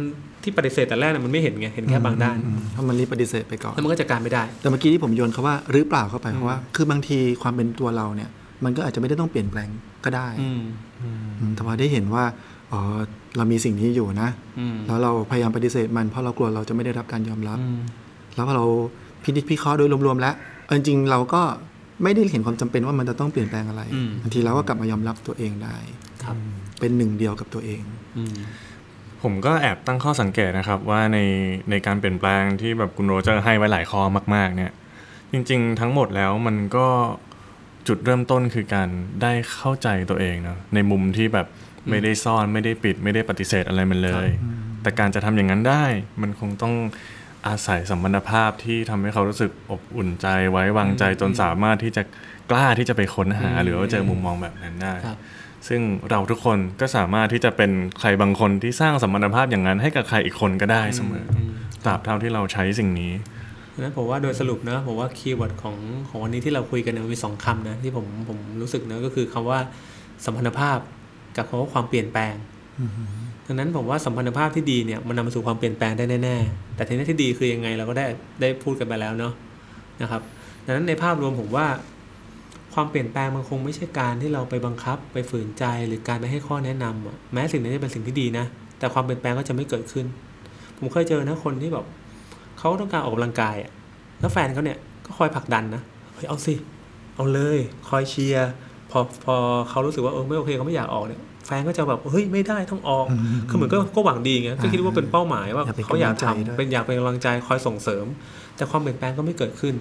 [0.44, 8.30] ที่ปฏิเสธแต่แรกน่ะมันไม่เห็นไงเห็นแค่บางด้านอืมเพราะมันรีบปฏิเสธไปก่อนแล้วมันก็จัดการไม่ได้ แต่เมื่อกี้ที่ผมโยนคาว่าหรือเปล่าเข้าไปเพราะว่า คือบางทีความเป็นตัวเราเนี่ย
[8.64, 9.70] มันก็อาจจะไม่ได้ต้องเปลี่ยนแปลง
[10.06, 10.62] ก็ได้อืม
[11.04, 11.10] อื
[11.50, 12.24] มแต่พอได้เห็นว่า
[12.72, 12.82] อ๋อ
[13.38, 14.30] เรามีสิ่งนี้อยู่นะ
[14.60, 17.80] อืมแล้วเราพยายามปฏิเสธมันเพราะเรากลัวเราจะไม่ได้รับการยอมรับอืม
[18.36, 18.66] แล้วพอเรา
[19.24, 21.42] พินิจพิเคราะห์โดยรวมๆแล้วเอาจริงๆเราก็
[22.04, 25.76] ไม่ได้เห็นความจำเป็นว่ามันจะต้องเปลี่ยนแปลงอะไรอืมบางทีเราก็กลับมายอมรับตัวเองได้
[26.24, 26.36] ครับ
[26.80, 27.82] เป็นหนึ่งเดียวกับตัวเอง
[28.18, 28.36] อืม
[29.24, 31.20] ผมก็แอบตั้งข้อสังเกตนะครับว่าใน
[31.70, 34.02] ในการเปลี่ยนแปลงที่แบบคุณโรเจอร์ให้ไว้หลายข้อ
[34.36, 34.72] มาก ๆ เนี่ย
[35.32, 36.88] จริง ๆ ทั้งหมดแล้วมันก็
[37.88, 38.90] จุดเริ่มต้นคือการ
[39.22, 41.48] ได้เข้าใจตัวเองเนาะในมุมที่แบบ
[41.90, 44.28] ไม่ได้ซ่อนไม่ได้ปิด ไม่ได้ปฏิเสธอะไรมันเลย
[44.82, 45.86] แต่การจะทำอย่างนั้นได้
[46.22, 46.74] มันคงต้อง
[47.48, 52.04] อาศัยสัมพันธภาพที่ทำให้เขารู้สึกอบอุ่นใจไว้วางใจจนสามารถที่จะ
[52.52, 55.18] กล้าที่จะไปค้นหา หรือว่าเจอมุมมองแบบนั้นได้ครับ
[55.68, 61.38] ซึ่งเราทุกคนก็สามารถที่จะเป็นใครบางคนที่สร้างสัมพันธภาพอย่างนั้น ให้กับใครอีกคนก็ได้เสมอ
[61.86, 63.14] ตราบเท่าที่เราใช้สิ่งนี้
[63.74, 65.78] ดังนั้นผมว่าโดยสรุปนะผมว่า keyword ของ
[66.10, 69.60] ของวันนี้ที่เราคุยกันเนี่ยมันมีสองคำนะที่ผมผมรู้สึกนะก็คือคำว่า
[70.26, 70.78] สัมพันธภาพ
[71.38, 72.36] กับคำว่าความเปลี่ยนแปลง
[73.48, 78.06] ดังนั้นผมว่าสัมพันธภาพที่ดีเนี่ยมันนำมาสู่ความเปลี่ยนแปลงได้แน่ๆแต่ทีนี้ที่ดีคือยังไงเราก็ได้
[78.42, 79.34] ได้พูดกันไปแล้วเนาะ
[80.02, 80.22] นะครับ
[80.66, 81.68] ดังนั้นในภาพรวมผมว่า
[82.74, 88.46] ความเปลี่ยนแปลงมันคงไม่ใช่การที่เราไปบังคับไปฝืนใจหรือการไปให้ข้อแนะนำอะแม้สิ่งนั้นจะเป็นสิ่งที่ดีนะ
[88.80, 90.06] แต่ความเปลี่ยนแปลงก็จะไม่เกิดขึ้น
[90.78, 91.86] ผมเคยเจอนะคนที่แบบ
[92.60, 93.72] เขาต้องการออกกำลังกายอะ
[94.20, 95.82] แล้วแฟนเขาเนี่ยก็คอยผลักดันนะ
[96.14, 96.54] เฮ้ยเอาสิ
[97.16, 98.50] เอาเลย คอยเชียร์
[98.92, 99.36] พอพอ
[99.70, 108.06] เขารู้สึกว่าเออไม่โอเคเขาไม่อยากออกเนี่ยแฟนก็จะแบบเฮ้ยไม่ได้ต้องออกอืมคือเหมือนก็ก็หวังดีไงก็คิดว่าเป็นเป้าหมายว่าอยากเป็นเขาอยากกำลังใจด้วยทำเป็นอยากเป็นกำลังใจคอยส่งเสริม
[108.56, 109.76] แต่ความเปลี่ยนแปลงก็ไม่เกิดขึ้น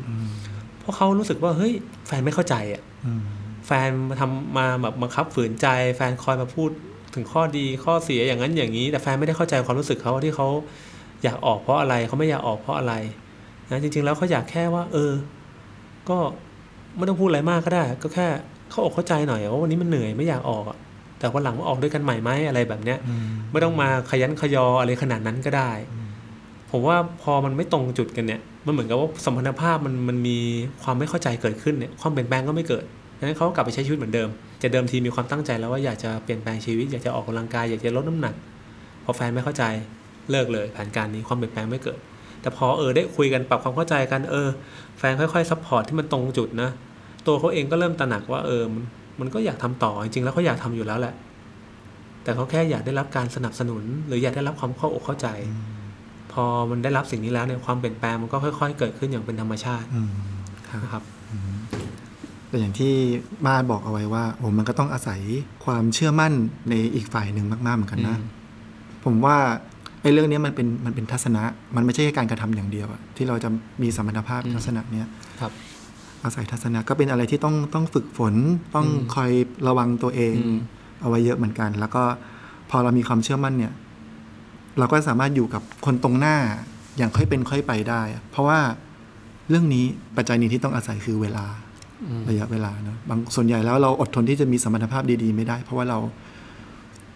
[0.83, 1.72] เพราะเขารู้สึกว่าเฮ้ย
[2.07, 3.22] แฟนไม่เข้าใจอะอืม
[3.66, 5.66] แฟนมาทำมาแบบบังคับฝืนใจ
[5.97, 6.70] แฟนคอยมาพูด
[7.14, 10.49] ถึงข้อดีข้อเสียอย่างนั้นอย่างนี้ แต่แฟนไม่ได้เข้าใจความรู้สึกเขาที่เขา
[11.22, 12.95] อยากออกเพราะอะไรเขาไม่อยากออกเพราะอะไร
[13.70, 15.12] นะจริง ๆ แล้วเขาอยากแค่ว่า เออ
[16.09, 16.18] ก็
[16.97, 18.26] ไม่ต้องพูดอะไรมากก็ได้ ก็แค่
[18.70, 20.78] เขาอกเข้าใจหน่อยว่าวันนี้มันเหนื่อยไม่อยากออกอะ
[21.18, 22.99] แต่วันหลังมาออกด้วยกันใหม่ไหมอะไรแบบเนี้ย
[23.53, 25.70] ไม่ต้องมาขยันขยออะไรขนาดนั้นก็ได้
[26.70, 30.39] ผมว่าพอมันไม่ตรงจุดกันเนี่ย มันเหมือนกับว่าสัมพันธภาพมันมันมี
[30.83, 32.85] ความไม่เข้าใจเกิดขึ้นเนี่ยความเปลี่ยนแปลงก็ไม่เกิด
[33.19, 34.29] ดังนั้นเขาก็กลับไปใช้ชีวิตเหมือนเดิม
[34.61, 38.35] แต่เดิมทีมีความตั้งใจแล้วว่าอยากจะเปลี่ยนแปลงชีวิตอยากจะออกกำลังกายอยากจะลดน้ำหนัก
[39.05, 39.65] พอแฟนไม่เข้าใจ
[40.31, 41.99] เลิกเลยแผนการนี้ความเปลี่ยนแปลงไม่เกิด
[42.43, 44.49] แต่พอเออได้คุยกันปรับความเข้าใจกันเออ
[44.99, 46.71] แฟนค่อยๆ support ที่มันตรงจุดนะ
[47.27, 48.85] ตัวเขาเองก็เริ่มตระหนักว่าเออมัน
[49.21, 51.15] มันก็อยากทำต่อจริงๆแล้วเขาอยากทำอยู่แล้วแหละ
[52.25, 55.29] แต่เขาแค่อยากได้รับการสนับสนุน หรืออยากได้รับความเข้าอกเข้าใจ
[56.33, 60.11] พอมันได้รับสิ่งนี้แล้วเนี่ยความเปลี่ยนแปลงมันก็ค่อย ๆ เกิดขึ้นอย่างเป็นธรรมชาติอืม
[60.68, 61.03] ครับนะครับ
[62.49, 62.93] แต่อย่างที่
[63.47, 65.20] มาบอกเอาไว้ว่าโอ้มันก็ต้องอาศัย
[65.64, 66.33] ความเชื่อมั่น
[66.68, 68.28] ในอีกฝ่ายหนึ่งมาก ๆ เหมือนกันนะอืม
[69.05, 69.37] ผมว่า
[70.03, 71.43] ไอ้เรื่องนี้มันเป็นมันเป็นทัศนะ
[71.76, 73.49] มันไม่ใช่แค่การกระทำอย่างเดียวอะที่เราจะ
[73.83, 75.07] มีสมรรถภาพทัศนะเนี้ย
[75.41, 75.53] ครับ
[76.24, 78.35] อาศัยทัศนะก็เป็นอะไรที่ต้องต้องฝึกฝน
[78.74, 79.30] ต้องอืมคอย
[79.68, 80.59] ระวังตัวเองอืม
[81.01, 82.03] เอาไว้เยอะเหมือนกัน แล้วก็
[82.70, 83.72] พอเรามีความเชื่อมั่นเนี่ย
[84.79, 86.37] เราก็สามารถอยู่กับคนตรงหน้า
[86.99, 88.59] อย่างค่อยเป็นค่อยไปได้อะเพราะว่า
[89.49, 89.85] เรื่องนี้
[90.16, 91.47] ปัจจัยหนี้ที่ต้องอาศัยคือเวลา
[92.09, 95.99] อืมระยะเวลาเนอะบางส่วนใหญ่แล้วเราอดทนที่จะมีสมรรถภาพดี ๆ ไม่ได้ เพราะว่าเรา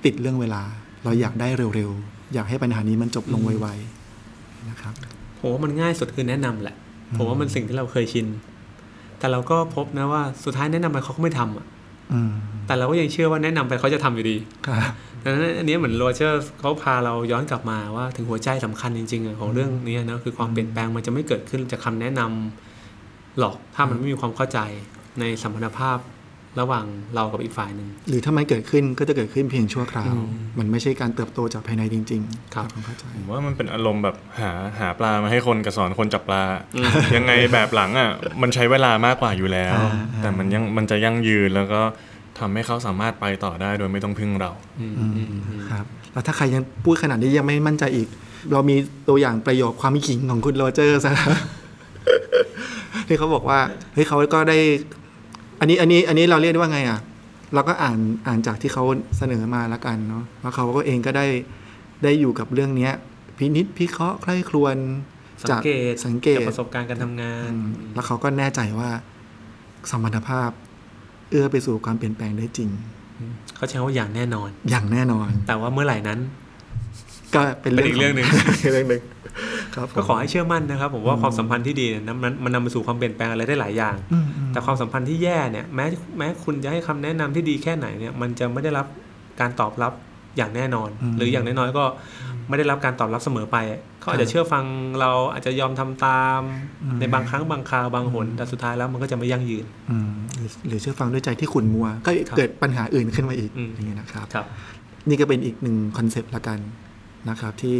[0.05, 0.63] ติดเรื่องเวลา
[1.05, 4.95] เราอยากได้เร็วๆ อยากให้ปัญหานี้มันจบลงไวๆนะครับ
[5.39, 6.77] ผมว่ามันง่ายสุดคือแนะนำแหละ
[7.17, 8.27] ผมว่ามันสิ่งที่เราเคยชิน
[9.19, 11.67] แต่เราก็พบนะว่าสุดท้ายแนะนำไปเขาก็ไม่ทำอะ
[12.13, 12.33] อืม
[12.67, 14.37] แต่เราก็ยังเชื่อว่าแนะนำไปเขาจะทำอยู่ดี
[14.67, 14.93] ครับ
[15.27, 24.59] ดังนั้นอันนี้เหมือนโรเจอร์เขาพาเราย้อนกลับมาว่าถึงหัวใจสำคัญจริงๆอะของเรื่องนี้นะคือความเปลี่ยนแปลงมันจะไม่เกิดขึ้นจากคำแนะนำหรอกถ้ามันไม่มีความเข้าใจ
[25.21, 25.99] ในสัมพันธภาพ
[26.61, 36.43] ระหว่างเรากับอีกฝ่ายหนึ่งหรือถ้ามันเกิดขึ้นก็จะเกิดขึ้นเพียงชั่วคราวอืมมันไม่ใช่การเติบโตจากภายในจริง ๆ ครับผมเข้าใจผมว่ามันเป็นอารมณ์แบบหาหาปลามาให้คนกับสอนคนจับปลา
[37.17, 38.11] ยังไงแบบหลังอะ
[38.43, 41.81] มันใช้เวลามากกว่าอยู่แล้วอ่าอ่าแต่มันยังมันจะยั่งยืนแล้วก็
[42.39, 48.09] ทำให้เขาสามารถไปต่อได้โดยไม่ต้องพึ่งเราอืมอืมอืมอืมครับแล้วถ้าใครยังพูดขนาดนี้ยังไม่มั่นใจอีก
[48.53, 48.77] เรามี
[49.09, 51.13] ตัวอย่างประโยคความขิงของคุณโรเจอร์ซะ
[53.07, 53.61] ที่เขาบอกว่า
[53.95, 54.59] เฮ้ยเขาก็ได้
[55.61, 57.01] อันนี้อันนี้อันนี้เราเรียกได้ว่าไงอะ
[57.55, 58.85] เราก็อ่านอ่านจากที่เขา
[59.19, 61.27] เสนอมาแล้วกันเนาะว่าเขาก็เองก็ได้
[62.05, 62.93] ได้อยู่กับเรื่องเนี้ย
[63.39, 64.77] พินิษพิเคราะห์ใคร่ครวญ
[65.43, 68.91] สัจางกเกตสังเกตจากประสบการณ์การทำงานอืมแล้วเขาก็แน่ใจว่า
[69.91, 70.51] สมรรถภาพ
[71.31, 72.69] เอื้อไปสู่ความเปลี่ยนแปลงได้จริง
[73.57, 76.19] เขาใช้คำว่าอย่างแน่นอน อย่างแน่นอน แต่ว่าเมื่อไหร่นั้น
[77.35, 78.27] ก็เป็นเป็นอีกเรื่องหนึ่ง
[78.73, 79.03] เรื่องหนึ่ง
[79.75, 85.87] ครับผมก็ขอให้เชื่อมั่นนะครับ ผมว่าความสัมพันธ์ที่ดีเนี่ยนั้นมันมันนำไปสู่ความเปลี่ยนแปลงอะไรได้หลายอย่างอืมอืมแต่ความสัมพันธ์ที่แย่เนี่ยแม้
[86.19, 88.87] แม้คุณจะให้คำแนะนำที่ดีแค่ไหนเนี่ย มันจะไม่ได้รับ
[89.41, 89.93] การตอบรับ
[90.37, 91.85] อย่างแน่นอน หรืออย่างน้อยๆก็
[92.49, 93.57] ไม่ได้รับการตอบรับเสมอไป
[94.01, 94.65] เขาอาจจะเชื่อฟัง
[95.01, 96.41] เราอาจจะยอมทำตาม
[97.01, 104.47] ในบางครั้งบางคราวบางหนแต่สุดท้ายแล้วมันก็จะไม่ยั่งยืนอืมหรือหรือเชื่อฟังด้วยใจที่ขุ่นมัว ก็ครับเกิดปัญหาอื่นขึ้นมาอีกอืมอย่างเงี้ยนะครับครับ
[105.09, 106.59] นี่ก็เป็นอีกหนึ่งคอนเซปต์ละกัน
[107.29, 107.77] นะครับ ที่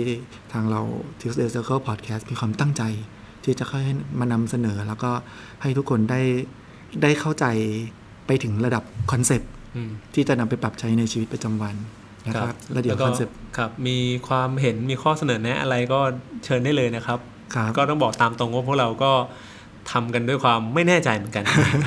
[0.53, 0.81] ทางเรา
[1.21, 2.83] Tuesday Circle Podcast มีความตั้งใจ
[3.45, 3.85] ที่จะค่อย
[4.21, 5.11] มานำเสนอ แล้วก็
[5.63, 6.21] ให้ทุกคนได้
[7.03, 7.47] ได้เข้าใจ
[8.27, 11.77] ไปถึงระดับคอนเซปต์อืมที่จะนำไปปรับใช้ในชีวิตประจำวัน
[12.27, 13.99] นะครับแล้วเดี๋ยวก็คอนเซปต์ครับมี
[14.29, 16.01] ความเห็นมีข้อเสนอแนะอะไรก็
[16.45, 17.19] เชิญได้เลยนะครับ
[17.55, 19.13] ครับก็ต้องบอกตามตรงว่าพวกเราก็
[19.93, 21.45] ทำกันด้วยความไม่แน่ใจเหมือนกัน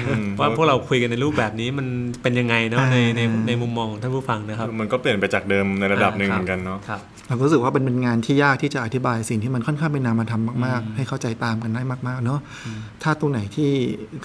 [0.08, 1.88] อืมว่าพวกเราคุยกันในรูปแบบนี้มัน
[2.22, 12.40] เป็นยังไงเนาะอ่าในในในมุมมองของท่านผู้ฟังนะครับ มันก็เปลี่ยนไปจากเดิมในระดับหนึ่งอ่าเหมือนกันเนาะครับเราก็รู้สึกว่าเป็นเป็นงานที่ยากที่จะอธิบายสิ่งที่มันค่อนข้างเป็นนามธรรมมากอืมๆให้เข้าใจตามกันได้มากๆเนาะ
[13.04, 13.70] ถ้าตรงไหนที่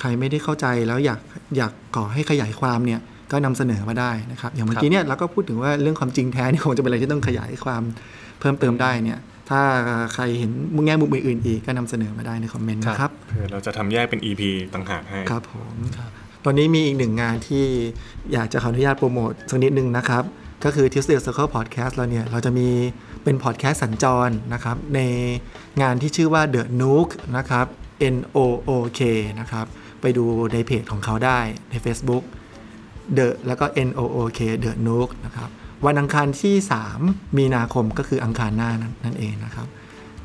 [0.00, 1.20] ใครไม่ได้เข้าใจแล้วอยาก
[1.56, 3.00] อยากขอให้ขยายความเนี่ย
[3.34, 7.82] ก็นำเสนอมาได้นะครับ อย่างเมื่อกี้เนี่ยเราก็พูดถึงว่าเรื่องความจริงแท้นี่คงจะเป็นอะไรที่ต้องขยายความ
[8.40, 9.18] เพิ่มเติมได้เนี่ย
[9.50, 9.60] ถ้า
[10.14, 14.42] ใครเห็นมุมแง่มุมอื่นๆอีกก็นำเสนอมาได้ในคอมเมนต์นะครับเผื่อเราจะทำแยกเป็น EP
[14.74, 15.74] ต่างหากให้ครับผม
[16.44, 17.64] ตอนนี้มีอีกหนึ่งงานที่
[18.32, 20.24] อยากจะขออนุญาตโปรโมทสักนิดนึงนะครับ
[20.64, 22.68] ก็คือ Tuesday Circle Podcast เราเนี่ย เราจะมี
[23.24, 25.00] เป็นพอดแคสต์สัญจรนะครับ ใน
[25.82, 27.66] งานที่ชื่อว่า The Nook นะครับ
[28.14, 29.00] N O O K
[29.40, 29.66] นะครับ
[30.00, 31.38] ไปดูในเพจของเขาได้
[31.70, 32.24] ใน Facebook
[33.18, 35.48] The แล้วก็ N O O K The Nook นะครับ
[35.86, 36.54] วันอังคารที่
[36.96, 39.66] 3 มีนาคมก็คืออังคารหน้านั้นนั่นเองนะครับ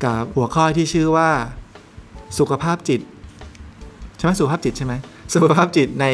[0.02, 1.30] กับหัวข้อที่ชื่อว่า
[2.38, 3.00] สุขภาพจิต
[4.16, 4.94] ใช่ไหมสุขภาพจิตใช่ไหม
[5.34, 6.06] สุขภาพจิตใน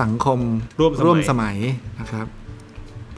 [0.00, 0.38] สังคม
[0.80, 1.56] ร่วมสมัยร่วมสมัย
[2.00, 2.39] นะครับเพ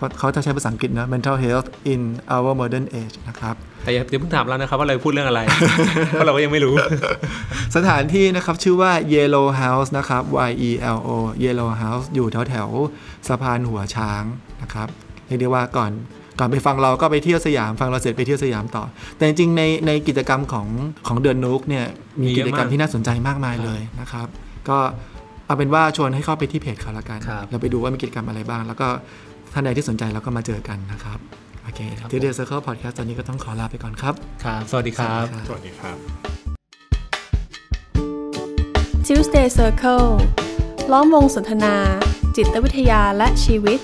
[0.03, 2.01] ราะเขาจะใช้ภาษาอังกฤษนะ mental health in
[2.35, 5.41] our modern age นะครับแต่อย่าอย่าเพิ่งถามเรานะครับว่าเราพูดเรื่องอะไร
[6.11, 6.75] เพราะเราก็ยังไม่รู้
[7.77, 11.11] สถานที่นะครับชื่อว่า Yellow House นะครับ Y E L O
[11.45, 14.23] Yellow House อยู่แถวแถวๆสะพานหัวช้าง
[14.63, 14.89] นะครับ
[15.27, 15.93] เรียกได้ว่าก่อน
[16.39, 18.85] ก่อนไปฟังเราก็ไปเที่ยวสยามฟังเราเสร็จไปเที่ยวสยามต่อ
[19.17, 20.67] แต่จริงๆในในกิจกรรมของ
[21.07, 21.87] ของเดือนนุกเนี่ย
[22.23, 24.27] มีมีเยกิอะจกรรมมากที่น่าสนใจมากมายเลยนะครับ
[24.69, 24.79] ก็
[25.47, 28.89] เอาเป็นว่าชวนให้เข้าไปที่เพจเขาละกันครับเราไปดูว่ามีกิจกรรมอะไรบ้าง แล้วก็
[29.55, 31.19] ท่านใดที่สนใจเราก็มาเจอกันนะครับ
[31.63, 35.97] โอเคครับที่เดซเคิลพอดแคสต์ตอนนี้ก็ต้องขอลาไปก่อนครับ ครับ สวัสดีครับ สวัสดีครับ
[39.07, 40.09] Tuesday Circle
[40.93, 41.75] ล้อมวงสนทนา
[42.37, 43.79] จิตวิทยาและชีวิต